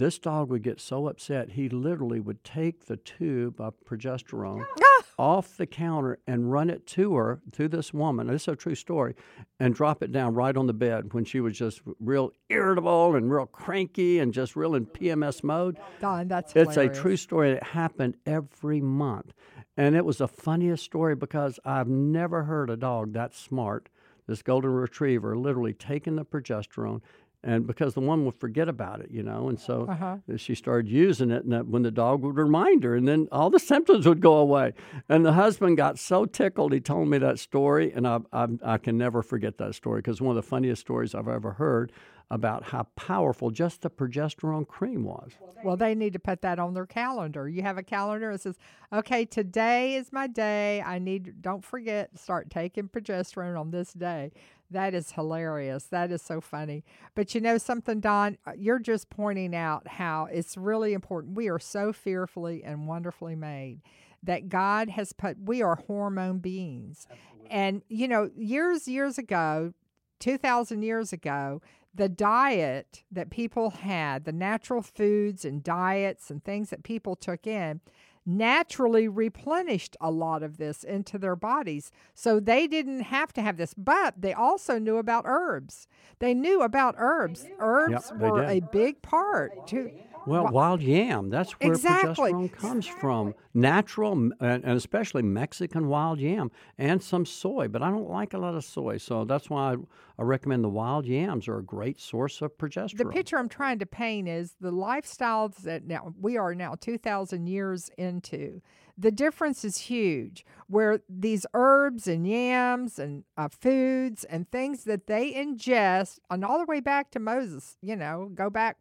this 0.00 0.18
dog 0.18 0.48
would 0.48 0.62
get 0.62 0.80
so 0.80 1.08
upset 1.08 1.50
he 1.50 1.68
literally 1.68 2.20
would 2.20 2.42
take 2.42 2.86
the 2.86 2.96
tube 2.96 3.60
of 3.60 3.74
progesterone 3.84 4.64
ah! 4.82 5.02
off 5.18 5.58
the 5.58 5.66
counter 5.66 6.18
and 6.26 6.50
run 6.50 6.70
it 6.70 6.86
to 6.86 7.14
her, 7.16 7.42
to 7.52 7.68
this 7.68 7.92
woman. 7.92 8.26
This 8.26 8.42
is 8.42 8.48
a 8.48 8.56
true 8.56 8.74
story, 8.74 9.14
and 9.60 9.74
drop 9.74 10.02
it 10.02 10.10
down 10.10 10.32
right 10.32 10.56
on 10.56 10.66
the 10.66 10.72
bed 10.72 11.12
when 11.12 11.26
she 11.26 11.40
was 11.40 11.58
just 11.58 11.82
real 12.00 12.32
irritable 12.48 13.14
and 13.14 13.30
real 13.30 13.44
cranky 13.44 14.20
and 14.20 14.32
just 14.32 14.56
real 14.56 14.74
in 14.74 14.86
PMS 14.86 15.44
mode. 15.44 15.76
Don, 16.00 16.28
that's 16.28 16.56
It's 16.56 16.78
a 16.78 16.88
true 16.88 17.18
story. 17.18 17.50
It 17.50 17.62
happened 17.62 18.16
every 18.24 18.80
month. 18.80 19.34
And 19.76 19.94
it 19.94 20.06
was 20.06 20.16
the 20.16 20.28
funniest 20.28 20.82
story 20.82 21.14
because 21.14 21.60
I've 21.62 21.88
never 21.88 22.44
heard 22.44 22.70
a 22.70 22.76
dog 22.78 23.12
that 23.12 23.34
smart, 23.34 23.90
this 24.26 24.40
golden 24.40 24.70
retriever, 24.70 25.36
literally 25.36 25.74
taking 25.74 26.16
the 26.16 26.24
progesterone. 26.24 27.02
And 27.42 27.66
because 27.66 27.94
the 27.94 28.00
woman 28.00 28.26
would 28.26 28.34
forget 28.38 28.68
about 28.68 29.00
it, 29.00 29.10
you 29.10 29.22
know, 29.22 29.48
and 29.48 29.58
so 29.58 29.86
Uh-huh. 29.88 30.16
she 30.36 30.54
started 30.54 30.90
using 30.90 31.30
it, 31.30 31.42
and 31.44 31.52
that 31.52 31.66
when 31.66 31.82
the 31.82 31.90
dog 31.90 32.22
would 32.22 32.36
remind 32.36 32.84
her, 32.84 32.94
and 32.94 33.08
then 33.08 33.28
all 33.32 33.48
the 33.48 33.58
symptoms 33.72 34.06
would 34.06 34.20
go 34.20 34.36
away. 34.36 34.74
And 35.08 35.24
the 35.24 35.32
husband 35.32 35.76
got 35.78 35.98
so 35.98 36.26
tickled, 36.26 36.72
he 36.74 36.80
told 36.80 37.08
me 37.08 37.16
that 37.18 37.38
story, 37.38 37.92
and 37.92 38.06
I, 38.06 38.18
I, 38.32 38.46
I 38.62 38.78
can 38.78 38.98
never 38.98 39.22
forget 39.22 39.56
that 39.58 39.74
story 39.74 40.00
because 40.00 40.20
one 40.20 40.36
of 40.36 40.42
the 40.42 40.48
funniest 40.48 40.82
stories 40.82 41.14
I've 41.14 41.28
ever 41.28 41.52
heard 41.52 41.92
about 42.32 42.62
how 42.64 42.84
powerful 42.94 43.50
just 43.50 43.80
the 43.82 43.90
progesterone 43.90 44.64
cream 44.68 45.02
was. 45.02 45.32
Well, 45.64 45.76
they 45.76 45.96
need 45.96 46.12
to 46.12 46.20
put 46.20 46.42
that 46.42 46.60
on 46.60 46.74
their 46.74 46.86
calendar. 46.86 47.48
You 47.48 47.62
have 47.62 47.76
a 47.76 47.82
calendar 47.82 48.30
that 48.32 48.40
says, 48.40 48.56
okay, 48.92 49.24
today 49.24 49.94
is 49.96 50.12
my 50.12 50.28
day. 50.28 50.80
I 50.80 51.00
need, 51.00 51.42
don't 51.42 51.64
forget, 51.64 52.16
start 52.16 52.48
taking 52.48 52.88
progesterone 52.88 53.58
on 53.58 53.72
this 53.72 53.92
day. 53.92 54.30
That 54.70 54.94
is 54.94 55.12
hilarious. 55.12 55.84
That 55.84 56.10
is 56.10 56.22
so 56.22 56.40
funny. 56.40 56.84
But 57.14 57.34
you 57.34 57.40
know 57.40 57.58
something, 57.58 58.00
Don? 58.00 58.38
Uh, 58.46 58.52
You're 58.56 58.78
just 58.78 59.10
pointing 59.10 59.54
out 59.54 59.88
how 59.88 60.28
it's 60.30 60.56
really 60.56 60.92
important. 60.92 61.36
We 61.36 61.48
are 61.48 61.58
so 61.58 61.92
fearfully 61.92 62.62
and 62.64 62.86
wonderfully 62.86 63.34
made 63.34 63.80
that 64.22 64.48
God 64.48 64.90
has 64.90 65.12
put, 65.12 65.38
we 65.42 65.62
are 65.62 65.76
hormone 65.86 66.38
beings. 66.38 67.06
And, 67.50 67.82
you 67.88 68.06
know, 68.06 68.30
years, 68.36 68.86
years 68.86 69.18
ago, 69.18 69.72
2,000 70.20 70.82
years 70.82 71.12
ago, 71.12 71.62
the 71.94 72.08
diet 72.08 73.02
that 73.10 73.30
people 73.30 73.70
had, 73.70 74.24
the 74.24 74.32
natural 74.32 74.82
foods 74.82 75.44
and 75.44 75.64
diets 75.64 76.30
and 76.30 76.44
things 76.44 76.70
that 76.70 76.84
people 76.84 77.16
took 77.16 77.46
in, 77.46 77.80
naturally 78.26 79.08
replenished 79.08 79.96
a 80.00 80.10
lot 80.10 80.42
of 80.42 80.56
this 80.58 80.84
into 80.84 81.18
their 81.18 81.36
bodies. 81.36 81.90
So 82.14 82.38
they 82.40 82.66
didn't 82.66 83.00
have 83.00 83.32
to 83.34 83.42
have 83.42 83.56
this, 83.56 83.74
but 83.74 84.20
they 84.20 84.32
also 84.32 84.78
knew 84.78 84.96
about 84.98 85.24
herbs. 85.26 85.88
They 86.18 86.34
knew 86.34 86.62
about 86.62 86.94
herbs. 86.98 87.46
Herbs 87.58 88.12
they 88.18 88.30
were 88.30 88.44
a 88.44 88.60
big 88.60 89.02
part 89.02 89.66
too. 89.66 89.90
Well, 90.26 90.48
wild 90.48 90.82
yam, 90.82 91.30
that's 91.30 91.52
where 91.52 91.72
Exactly. 91.72 92.32
progesterone 92.32 92.52
comes 92.52 92.86
from. 92.86 93.34
Natural, 93.54 94.12
and, 94.12 94.34
and 94.40 94.64
especially 94.64 95.22
Mexican 95.22 95.88
wild 95.88 96.20
yam 96.20 96.50
and 96.78 97.02
some 97.02 97.24
soy, 97.24 97.68
but 97.68 97.82
I 97.82 97.90
don't 97.90 98.08
like 98.08 98.34
a 98.34 98.38
lot 98.38 98.54
of 98.54 98.64
soy. 98.64 98.98
So 98.98 99.24
that's 99.24 99.48
why 99.48 99.72
I, 99.72 99.76
I 100.18 100.22
recommend 100.22 100.62
the 100.62 100.68
wild 100.68 101.06
yams 101.06 101.48
are 101.48 101.58
a 101.58 101.62
great 101.62 102.00
source 102.00 102.42
of 102.42 102.56
progesterone. 102.58 102.98
The 102.98 103.06
picture 103.06 103.38
I'm 103.38 103.48
trying 103.48 103.78
to 103.78 103.86
paint 103.86 104.28
is 104.28 104.54
the 104.60 104.72
lifestyles 104.72 105.56
that 105.62 105.84
now 105.84 106.14
we 106.20 106.36
are 106.36 106.54
now 106.54 106.74
2,000 106.78 107.46
years 107.46 107.90
into. 107.96 108.60
The 108.98 109.10
difference 109.10 109.64
is 109.64 109.78
huge. 109.78 110.44
Where 110.66 111.00
these 111.08 111.46
herbs 111.54 112.06
and 112.06 112.26
yams 112.26 112.98
and 112.98 113.24
uh, 113.38 113.48
foods 113.48 114.24
and 114.24 114.50
things 114.50 114.84
that 114.84 115.06
they 115.06 115.32
ingest, 115.32 116.18
and 116.30 116.44
all 116.44 116.58
the 116.58 116.66
way 116.66 116.80
back 116.80 117.10
to 117.12 117.18
Moses, 117.18 117.78
you 117.80 117.96
know, 117.96 118.30
go 118.34 118.50
back 118.50 118.76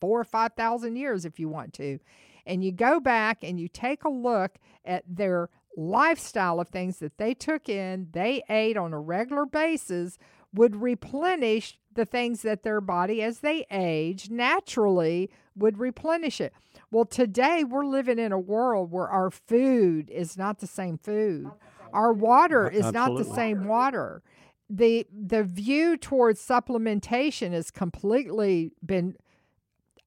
four 0.00 0.20
or 0.20 0.24
five 0.24 0.52
thousand 0.54 0.96
years 0.96 1.24
if 1.24 1.38
you 1.38 1.48
want 1.48 1.72
to, 1.74 1.98
and 2.46 2.64
you 2.64 2.72
go 2.72 3.00
back 3.00 3.42
and 3.42 3.58
you 3.58 3.68
take 3.68 4.04
a 4.04 4.08
look 4.08 4.56
at 4.84 5.04
their 5.08 5.50
lifestyle 5.76 6.58
of 6.60 6.68
things 6.68 6.98
that 6.98 7.18
they 7.18 7.34
took 7.34 7.68
in, 7.68 8.08
they 8.12 8.42
ate 8.48 8.76
on 8.76 8.92
a 8.92 9.00
regular 9.00 9.44
basis, 9.44 10.18
would 10.54 10.76
replenish 10.76 11.78
the 11.92 12.06
things 12.06 12.42
that 12.42 12.62
their 12.62 12.80
body, 12.80 13.22
as 13.22 13.40
they 13.40 13.66
age, 13.70 14.30
naturally 14.30 15.30
would 15.54 15.78
replenish 15.78 16.40
it. 16.40 16.52
Well, 16.90 17.04
today 17.04 17.64
we're 17.64 17.84
living 17.84 18.18
in 18.18 18.32
a 18.32 18.38
world 18.38 18.90
where 18.90 19.08
our 19.08 19.30
food 19.30 20.10
is 20.10 20.36
not 20.36 20.60
the 20.60 20.66
same 20.66 20.98
food. 20.98 21.50
Our 21.92 22.12
water 22.12 22.68
is 22.68 22.92
not 22.92 23.16
the 23.16 23.24
same 23.24 23.64
water. 23.64 24.22
The 24.68 25.06
the 25.12 25.44
view 25.44 25.96
towards 25.96 26.40
supplementation 26.44 27.52
has 27.52 27.70
completely 27.70 28.72
been 28.84 29.16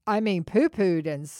I 0.09 0.19
mean, 0.19 0.43
poo 0.43 0.69
pooed 0.69 1.05
and, 1.07 1.31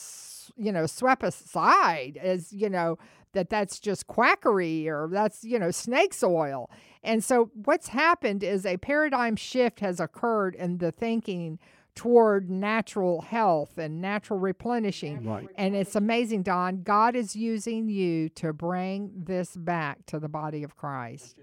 you 0.56 0.70
know, 0.72 0.86
swept 0.86 1.22
aside 1.24 2.18
as, 2.22 2.52
you 2.52 2.68
know, 2.70 2.98
that 3.32 3.48
that's 3.50 3.78
just 3.78 4.06
quackery 4.06 4.88
or 4.88 5.08
that's, 5.10 5.44
you 5.44 5.58
know, 5.58 5.70
snake's 5.70 6.22
oil. 6.22 6.70
And 7.02 7.22
so 7.24 7.50
what's 7.64 7.88
happened 7.88 8.42
is 8.42 8.64
a 8.66 8.76
paradigm 8.76 9.36
shift 9.36 9.80
has 9.80 10.00
occurred 10.00 10.54
in 10.54 10.78
the 10.78 10.92
thinking 10.92 11.58
toward 11.94 12.48
natural 12.48 13.22
health 13.22 13.76
and 13.76 14.00
natural 14.00 14.38
replenishing. 14.38 15.24
Right. 15.24 15.48
And 15.56 15.74
it's 15.74 15.96
amazing, 15.96 16.42
Don. 16.44 16.82
God 16.82 17.16
is 17.16 17.34
using 17.34 17.88
you 17.88 18.28
to 18.30 18.52
bring 18.52 19.10
this 19.14 19.56
back 19.56 20.06
to 20.06 20.18
the 20.20 20.28
body 20.28 20.62
of 20.62 20.76
Christ. 20.76 21.36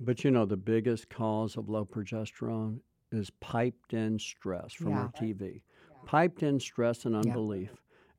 But 0.00 0.24
you 0.24 0.30
know, 0.30 0.46
the 0.46 0.56
biggest 0.56 1.08
cause 1.08 1.56
of 1.56 1.68
low 1.68 1.84
progesterone 1.84 2.80
is 3.10 3.30
piped 3.40 3.92
in 3.94 4.18
stress 4.18 4.72
from 4.72 4.90
Yeah. 4.90 5.02
our 5.02 5.12
TV. 5.12 5.62
Piped 6.08 6.42
in 6.42 6.58
stress 6.58 7.04
and 7.04 7.14
unbelief. 7.14 7.68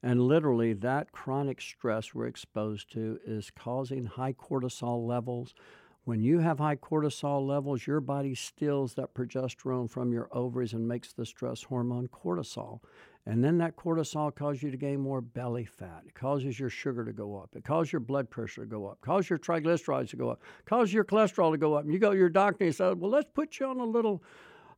And 0.04 0.22
literally, 0.22 0.74
that 0.74 1.12
chronic 1.12 1.60
stress 1.60 2.14
we're 2.14 2.28
exposed 2.28 2.92
to 2.92 3.18
is 3.26 3.50
causing 3.50 4.06
high 4.06 4.34
cortisol 4.34 5.08
levels. 5.08 5.56
When 6.04 6.22
you 6.22 6.38
have 6.38 6.60
high 6.60 6.76
cortisol 6.76 7.48
levels, 7.48 7.88
your 7.88 8.00
body 8.00 8.36
steals 8.36 8.94
that 8.94 9.16
progesterone 9.16 9.90
from 9.90 10.14
your 10.14 10.30
ovaries 10.32 10.74
and 10.74 10.88
makes 10.88 11.14
the 11.14 11.26
stress 11.26 11.64
hormone 11.64 12.10
cortisol. 12.10 12.82
And 13.26 13.44
then 13.44 13.58
that 13.58 13.76
cortisol 13.76 14.36
causes 14.36 14.62
you 14.62 14.70
to 14.70 14.78
gain 14.78 15.00
more 15.00 15.22
belly 15.22 15.66
fat. 15.66 16.04
It 16.06 16.14
causes 16.14 16.60
your 16.60 16.70
sugar 16.70 17.04
to 17.04 17.12
go 17.12 17.38
up. 17.38 17.56
It 17.56 17.64
causes 17.64 17.92
your 17.92 18.02
blood 18.02 18.30
pressure 18.30 18.62
to 18.62 18.68
go 18.68 18.86
up. 18.86 19.00
It 19.02 19.06
Causes 19.08 19.32
your 19.32 19.40
triglycerides 19.40 20.12
to 20.12 20.16
go 20.16 20.30
up. 20.30 20.44
It 20.60 20.70
Causes 20.70 20.94
your 20.94 21.06
cholesterol 21.06 21.54
to 21.54 21.58
go 21.58 21.74
up. 21.74 21.86
And 21.86 21.94
you 21.94 21.98
go 21.98 22.12
to 22.12 22.18
your 22.18 22.30
doctor 22.30 22.66
and 22.66 22.72
he 22.72 22.78
says, 22.78 22.94
Well, 22.98 23.10
let's 23.10 23.32
put 23.34 23.60
you 23.60 23.66
on 23.66 23.80
a 23.80 23.84
little 23.86 24.22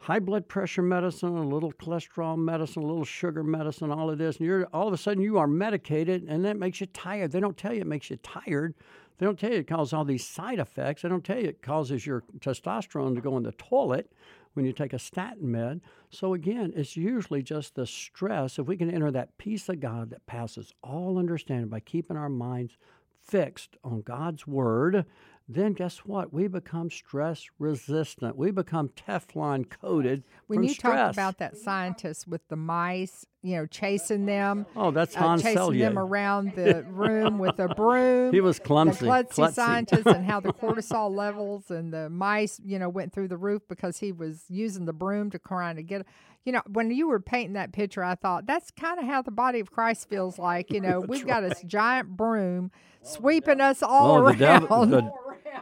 high 0.02 0.20
blood 0.20 0.48
pressure 0.48 0.82
medicine, 0.82 1.38
a 1.38 1.48
little 1.48 1.72
cholesterol 1.74 2.36
medicine, 2.36 2.82
a 2.82 2.86
little 2.86 3.06
sugar 3.06 3.44
medicine, 3.44 3.92
all 3.92 4.10
of 4.10 4.18
this, 4.18 4.38
and 4.38 4.48
you're 4.48 4.66
all 4.74 4.88
of 4.88 4.94
a 4.94 4.98
sudden 4.98 5.22
you 5.22 5.38
are 5.38 5.48
medicated, 5.48 6.24
and 6.28 6.44
that 6.44 6.58
makes 6.58 6.82
you 6.82 6.88
tired. 6.88 7.32
They 7.32 7.40
don't 7.40 7.58
tell 7.58 7.74
you 7.74 7.82
it 7.82 7.88
makes 7.88 8.10
you 8.10 8.18
tired. 8.18 8.74
They 9.20 9.28
don't 9.28 9.38
tell 9.38 9.52
you 9.52 9.60
it 9.60 9.68
causes 9.68 9.94
all 9.94 10.04
these 10.04 10.26
side 10.26 10.58
effects. 10.58 11.04
They 11.04 11.10
don't 11.10 11.24
tell 11.24 11.38
you 11.38 11.50
it 11.50 11.62
causes 11.62 12.08
your 12.08 12.24
testosterone 12.40 13.14
to 13.14 13.22
go 13.22 13.38
in 13.38 13.44
the 13.44 13.52
toilet 13.52 14.12
when 14.54 14.66
you 14.66 14.74
take 14.74 14.94
a 14.94 15.00
statin 15.00 15.52
med. 15.52 15.82
So 16.10 16.34
again, 16.34 16.74
it's 16.76 16.98
usually 16.98 17.44
just 17.44 17.76
the 17.76 17.86
stress. 17.86 18.58
If 18.58 18.66
we 18.66 18.78
can 18.78 18.90
enter 18.90 19.12
that 19.12 19.38
peace 19.38 19.70
of 19.70 19.80
God 19.80 20.10
that 20.10 20.26
passes 20.26 20.74
all 20.84 21.20
understanding 21.20 21.70
by 21.70 21.80
keeping 21.80 22.18
our 22.18 22.30
minds 22.30 22.76
fixed 23.24 23.78
on 23.84 24.02
God's 24.02 24.48
word, 24.48 25.06
then 25.54 25.74
guess 25.74 26.00
what? 26.00 26.34
We 26.34 26.48
become 26.48 26.90
stress 26.90 27.46
resistant. 27.60 28.38
We 28.38 28.52
become 28.52 28.90
Teflon 28.90 29.70
coated. 29.70 30.24
When 30.48 30.64
you 30.64 30.70
stress. 30.70 31.16
talked 31.16 31.16
about 31.16 31.38
that 31.40 31.58
scientist 31.58 32.28
with 32.28 32.48
the 32.48 32.56
mice, 32.56 33.26
you 33.43 33.56
know, 33.56 33.65
chasing 33.65 34.25
them. 34.25 34.65
Oh, 34.75 34.91
that's 34.91 35.15
uh, 35.15 35.19
Han 35.19 35.39
chasing 35.39 35.58
Selye. 35.58 35.80
them 35.80 35.97
around 35.97 36.54
the 36.56 36.84
room 36.89 37.39
with 37.39 37.60
a 37.60 37.69
broom. 37.69 38.32
He 38.34 38.41
was 38.41 38.60
clumsy. 38.60 39.06
The 39.06 39.12
klutzy, 39.12 39.27
klutzy. 39.34 39.54
scientist 39.54 40.06
and 40.08 40.25
how 40.25 40.39
the 40.39 40.54
cortisol 40.62 41.13
levels 41.15 41.71
and 41.71 41.91
the 41.93 42.10
mice, 42.10 42.60
you 42.63 42.77
know, 42.80 42.88
went 42.89 43.13
through 43.13 43.30
the 43.30 43.38
roof 43.38 43.62
because 43.67 43.97
he 43.97 44.12
was 44.12 44.43
using 44.47 44.86
the 44.86 44.93
broom 44.93 45.30
to 45.32 45.39
try 45.39 45.73
to 45.73 45.82
get. 45.84 46.06
You 46.45 46.54
know, 46.54 46.62
when 46.71 46.89
you 46.89 47.08
were 47.08 47.19
painting 47.19 47.54
that 47.54 47.71
picture, 47.71 48.04
I 48.04 48.15
thought 48.15 48.47
that's 48.47 48.71
kind 48.71 48.99
of 48.99 49.06
how 49.06 49.21
the 49.21 49.30
body 49.30 49.60
of 49.60 49.71
Christ 49.71 50.10
feels 50.10 50.39
like. 50.39 50.71
You 50.71 50.82
know, 50.82 50.99
we've 51.08 51.25
got 51.27 51.43
a 51.43 51.56
giant 51.65 52.10
broom 52.17 52.71
sweeping 53.04 53.62
us 53.62 53.84
all 53.84 54.12
Oh, 54.12 54.17
around. 54.17 54.34
the 54.34 54.45
devil, 54.45 54.86
the, 54.88 55.12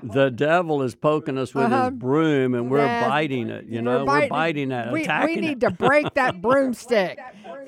the 0.04 0.30
devil 0.30 0.82
is 0.82 0.96
poking 0.96 1.38
us 1.38 1.54
with 1.54 1.66
Uh-huh. 1.66 1.90
his 1.90 1.94
broom, 2.00 2.54
and 2.54 2.70
we're 2.72 2.78
That's- 2.78 3.10
biting 3.10 3.50
it. 3.50 3.66
You 3.66 3.82
know, 3.82 4.06
we're 4.06 4.28
biting, 4.30 4.72
at 4.72 4.88
it, 4.88 4.94
we, 4.94 5.04
attacking 5.04 5.36
we 5.36 5.42
need 5.42 5.52
it. 5.64 5.68
to 5.68 5.72
break 5.72 6.14
that 6.14 6.42
broomstick, 6.42 7.20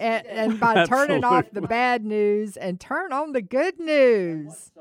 and, 0.02 0.26
and 0.28 0.60
by 0.60 0.86
turning 0.88 1.24
off 1.24 1.52
the 1.52 1.62
bad 1.62 2.04
news 2.04 2.58
and 2.58 2.80
turn 2.80 3.14
on 3.14 3.32
the 3.34 3.42
good 3.42 3.80
news. 3.80 4.72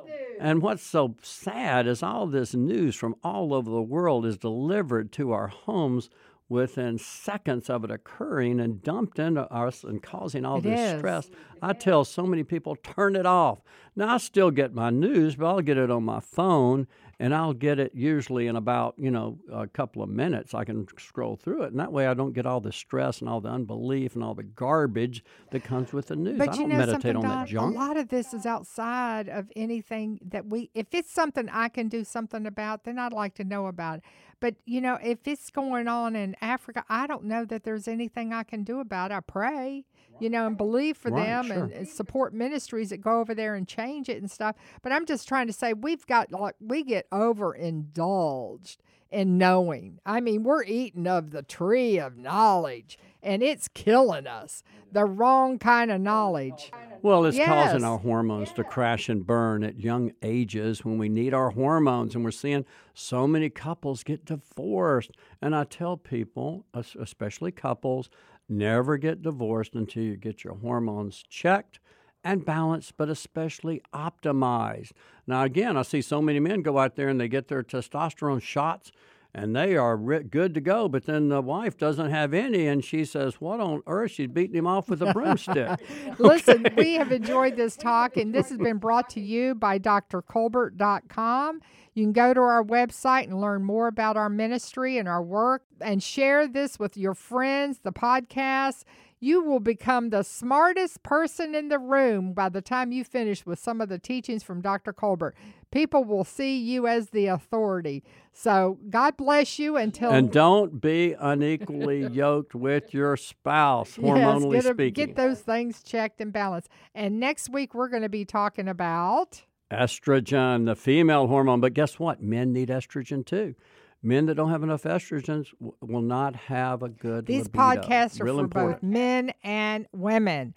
And 0.40 0.62
what's 0.62 0.83
so 0.83 1.16
sad 1.22 1.87
is 1.87 2.02
all 2.02 2.26
this 2.26 2.54
news 2.54 2.96
from 2.96 3.14
all 3.22 3.52
over 3.52 3.70
the 3.70 3.83
world 3.83 4.24
is 4.24 4.38
delivered 4.38 5.12
to 5.12 5.33
our 5.33 5.48
homes 5.48 6.09
within 6.48 6.98
seconds 6.98 7.70
of 7.70 7.85
it 7.85 7.90
occurring 7.92 8.59
and 8.59 8.83
dumped 8.83 9.18
into 9.20 9.42
us 9.52 9.85
and 9.85 10.02
causing 10.02 10.44
all 10.44 10.59
It 10.59 10.62
this 10.62 10.80
is. 10.94 10.98
stress. 10.98 11.30
I 11.62 11.74
tell 11.74 12.04
so 12.04 12.24
many 12.24 12.42
people, 12.42 12.74
turn 12.74 13.14
it 13.14 13.26
off. 13.26 13.61
Now, 13.94 14.14
I 14.14 14.16
still 14.16 14.50
get 14.50 14.74
my 14.74 14.90
news, 14.90 15.37
but 15.37 15.46
I'll 15.46 15.61
get 15.61 15.78
it 15.78 15.90
on 15.92 16.02
my 16.04 16.18
phone 16.20 16.88
and 17.20 17.35
I'll 17.35 17.52
get 17.52 17.78
it 17.78 17.92
usually 17.94 18.46
in 18.46 18.56
about, 18.56 18.94
you 18.96 19.11
know, 19.11 19.38
a 19.52 19.66
couple 19.66 20.02
of 20.02 20.09
minutes. 20.09 20.54
I 20.54 20.64
can 20.64 20.87
scroll 20.98 21.37
through 21.37 21.64
it. 21.64 21.70
And 21.70 21.78
that 21.78 21.92
way 21.92 22.06
I 22.06 22.14
don't 22.14 22.33
get 22.33 22.46
all 22.46 22.62
the 22.62 22.72
stress 22.72 23.20
and 23.20 23.28
all 23.28 23.42
the 23.42 23.50
unbelief 23.50 24.14
and 24.14 24.24
all 24.24 24.35
the 24.35 24.42
garbage 24.42 25.22
that 25.50 25.62
comes 25.62 25.92
with 25.92 26.06
the 26.06 26.16
news. 26.16 26.38
But 26.38 26.48
I 26.48 26.52
you 26.54 26.61
don't 26.61 26.68
know 26.70 26.76
meditate 26.78 27.02
something, 27.02 27.16
on 27.16 27.22
Don? 27.22 27.38
that 27.40 27.48
junk. 27.48 27.76
A 27.76 27.78
lot 27.78 27.98
of 27.98 28.09
this 28.09 28.33
is 28.33 28.46
outside 28.46 29.28
of 29.28 29.52
anything 29.54 30.18
that 30.30 30.46
we. 30.46 30.70
If 30.74 30.87
it's 30.92 31.12
something 31.12 31.50
I 31.50 31.68
can 31.68 31.88
do 31.88 32.04
something 32.04 32.46
about, 32.46 32.85
then 32.85 32.98
I'd 32.98 33.12
like 33.12 33.35
to 33.35 33.44
know 33.44 33.66
about 33.66 33.98
it. 33.98 34.04
But 34.40 34.54
you 34.64 34.80
know, 34.80 34.98
if 35.02 35.28
it's 35.28 35.50
going 35.50 35.88
on 35.88 36.16
in 36.16 36.35
Africa, 36.40 36.87
I 36.88 37.06
don't 37.06 37.24
know 37.24 37.44
that 37.44 37.64
there's 37.64 37.87
anything 37.87 38.33
I 38.33 38.44
can 38.44 38.64
do 38.64 38.80
about. 38.80 39.11
it. 39.11 39.14
I 39.14 39.20
pray, 39.20 39.85
you 40.20 40.30
know, 40.30 40.46
and 40.46 40.56
believe 40.56 40.96
for 40.96 41.11
Right, 41.11 41.26
them 41.26 41.46
sure. 41.46 41.64
and, 41.64 41.72
and 41.72 41.88
support 41.88 42.33
ministries 42.35 42.90
that 42.90 42.98
go 43.00 43.20
over 43.20 43.35
there 43.35 43.54
and 43.54 43.66
change 43.66 44.09
it 44.09 44.18
and 44.20 44.30
stuff. 44.30 44.56
But 44.83 44.92
I'm 44.92 45.06
just 45.06 45.26
trying 45.26 45.46
to 45.48 45.52
say 45.52 45.72
we've 45.72 46.06
got 46.06 46.30
like 46.33 46.54
we 46.61 46.85
get 46.85 47.06
overindulged 47.11 48.76
in 49.11 49.38
knowing. 49.38 49.98
I 50.06 50.20
mean, 50.20 50.44
we're 50.44 50.62
eating 50.64 51.06
of 51.06 51.33
the 51.33 51.42
tree 51.42 51.98
of 51.98 52.16
knowledge, 52.16 52.96
and 53.22 53.42
it's 53.42 53.66
killing 53.68 54.26
us. 54.28 54.62
The 54.92 55.04
wrong 55.04 55.59
kind 55.59 55.90
of 55.90 56.00
knowledge. 56.00 56.70
Well, 57.02 57.24
it's 57.24 57.37
Yes. 57.38 57.48
causing 57.48 57.83
our 57.83 57.98
hormones 57.98 58.52
to 58.52 58.62
crash 58.64 59.09
and 59.09 59.26
burn 59.26 59.64
at 59.64 59.80
young 59.80 60.12
ages 60.22 60.85
when 60.85 60.98
we 60.98 61.09
need 61.09 61.33
our 61.33 61.50
hormones. 61.50 62.14
And 62.14 62.22
we're 62.22 62.30
seeing 62.30 62.66
so 62.92 63.26
many 63.26 63.48
couples 63.48 64.04
get 64.04 64.24
divorced. 64.26 65.12
And 65.40 65.56
I 65.56 65.64
tell 65.64 65.96
people, 65.96 66.66
especially 66.74 67.52
couples, 67.52 68.11
never 68.50 68.96
get 68.96 69.22
divorced 69.22 69.74
until 69.74 70.02
you 70.02 70.16
get 70.16 70.44
your 70.44 70.56
hormones 70.56 71.24
checked 71.28 71.78
and 72.22 72.44
balanced, 72.44 72.96
but 72.96 73.08
especially 73.08 73.80
optimized. 73.94 74.92
Now, 75.26 75.44
again, 75.44 75.76
I 75.76 75.82
see 75.82 76.02
so 76.02 76.20
many 76.20 76.40
men 76.40 76.62
go 76.62 76.78
out 76.78 76.96
there 76.96 77.08
and 77.08 77.20
they 77.20 77.28
get 77.28 77.48
their 77.48 77.62
testosterone 77.62 78.42
shots 78.42 78.92
and 79.32 79.54
they 79.54 79.76
are 79.76 79.96
good 79.96 80.54
to 80.54 80.60
go, 80.60 80.88
but 80.88 81.06
then 81.06 81.28
the 81.28 81.40
wife 81.40 81.76
doesn't 81.78 82.10
have 82.10 82.34
any, 82.34 82.66
and 82.66 82.84
she 82.84 83.04
says, 83.04 83.34
What 83.40 83.60
on 83.60 83.82
earth? 83.86 84.10
She's 84.12 84.28
beating 84.28 84.56
him 84.56 84.66
off 84.66 84.88
with 84.88 85.02
a 85.02 85.12
broomstick. 85.12 85.80
Listen, 86.18 86.66
we 86.76 86.94
have 86.94 87.12
enjoyed 87.12 87.56
this 87.56 87.76
talk, 87.76 88.16
and 88.16 88.34
this 88.34 88.48
has 88.48 88.58
been 88.58 88.78
brought 88.78 89.08
to 89.10 89.20
you 89.20 89.54
by 89.54 89.78
drcolbert.com. 89.78 91.60
You 91.94 92.04
can 92.04 92.12
go 92.12 92.32
to 92.34 92.40
our 92.40 92.64
website 92.64 93.24
and 93.24 93.40
learn 93.40 93.64
more 93.64 93.88
about 93.88 94.16
our 94.16 94.28
ministry 94.28 94.98
and 94.98 95.08
our 95.08 95.22
work 95.22 95.62
and 95.80 96.02
share 96.02 96.46
this 96.46 96.78
with 96.78 96.96
your 96.96 97.14
friends, 97.14 97.80
the 97.82 97.92
podcast. 97.92 98.84
You 99.22 99.44
will 99.44 99.61
become 99.61 100.09
the 100.09 100.22
smartest 100.22 101.02
person 101.02 101.54
in 101.54 101.68
the 101.68 101.78
room 101.78 102.33
by 102.33 102.48
the 102.48 102.62
time 102.62 102.90
you 102.90 103.04
finish 103.04 103.44
with 103.44 103.59
some 103.59 103.83
of 103.83 103.90
the 103.90 103.98
teachings 103.98 104.42
from 104.42 104.62
Dr. 104.62 104.94
Colbert. 104.94 105.35
People 105.70 106.04
will 106.04 106.24
see 106.24 106.56
you 106.59 106.87
as 106.87 107.11
the 107.11 107.26
authority. 107.26 108.02
So, 108.33 108.78
God 108.88 109.18
bless 109.18 109.59
you 109.59 109.76
until 109.76 110.11
And 110.11 110.33
don't 110.33 110.80
be 110.80 111.14
unequally 111.20 112.06
yoked 112.12 112.54
with 112.54 112.94
your 112.94 113.16
spouse, 113.18 113.98
Yes, 113.98 114.06
hormonally 114.06 114.52
get, 114.52 114.64
a- 114.64 114.72
speaking. 114.74 115.06
get 115.06 115.16
those 115.16 115.40
things 115.40 115.83
checked 115.83 116.20
and 116.22 116.33
balanced. 116.33 116.70
And 116.94 117.20
next 117.20 117.50
week 117.50 117.74
we're 117.74 117.88
going 117.88 118.02
to 118.02 118.09
be 118.09 118.24
talking 118.24 118.68
about 118.68 119.42
estrogen, 119.70 120.64
the 120.66 120.74
female 120.76 121.26
hormone. 121.26 121.61
But 121.61 121.74
guess 121.74 121.98
what? 121.98 122.22
Men 122.22 122.52
need 122.52 122.70
estrogen 122.70 123.24
too. 123.26 123.54
Men 124.02 124.26
that 124.26 124.34
don't 124.34 124.50
have 124.50 124.62
enough 124.62 124.84
estrogens 124.84 125.50
w- 125.58 125.74
will 125.80 126.00
not 126.00 126.34
have 126.34 126.82
a 126.82 126.88
good 126.88 127.26
these 127.26 127.44
libido. 127.44 127.62
podcasts 127.62 128.20
are 128.20 128.24
Real 128.24 128.36
for 128.38 128.44
important. 128.44 128.80
both 128.80 128.82
men 128.82 129.32
and 129.42 129.86
women. 129.92 130.54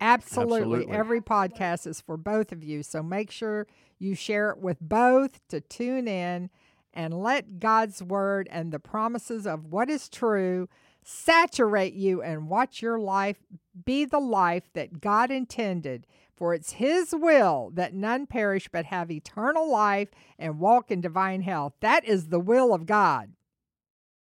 Absolutely. 0.00 0.54
Absolutely. 0.60 0.94
Every 0.96 1.20
podcast 1.20 1.86
is 1.86 2.00
for 2.00 2.16
both 2.16 2.52
of 2.52 2.62
you. 2.62 2.82
So 2.84 3.02
make 3.02 3.30
sure 3.32 3.66
you 3.98 4.14
share 4.14 4.50
it 4.50 4.58
with 4.58 4.78
both 4.80 5.40
to 5.48 5.60
tune 5.60 6.06
in 6.06 6.50
and 6.94 7.14
let 7.14 7.58
God's 7.58 8.00
word 8.02 8.48
and 8.50 8.72
the 8.72 8.78
promises 8.78 9.46
of 9.46 9.66
what 9.66 9.90
is 9.90 10.08
true 10.08 10.68
saturate 11.02 11.94
you 11.94 12.22
and 12.22 12.48
watch 12.48 12.82
your 12.82 12.98
life 12.98 13.38
be 13.84 14.04
the 14.04 14.20
life 14.20 14.70
that 14.74 15.00
God 15.00 15.30
intended. 15.30 16.06
For 16.38 16.54
it's 16.54 16.74
His 16.74 17.12
will 17.12 17.72
that 17.74 17.94
none 17.94 18.26
perish 18.28 18.68
but 18.70 18.84
have 18.86 19.10
eternal 19.10 19.68
life 19.68 20.08
and 20.38 20.60
walk 20.60 20.92
in 20.92 21.00
divine 21.00 21.42
health. 21.42 21.72
That 21.80 22.04
is 22.04 22.28
the 22.28 22.38
will 22.38 22.72
of 22.72 22.86
God. 22.86 23.32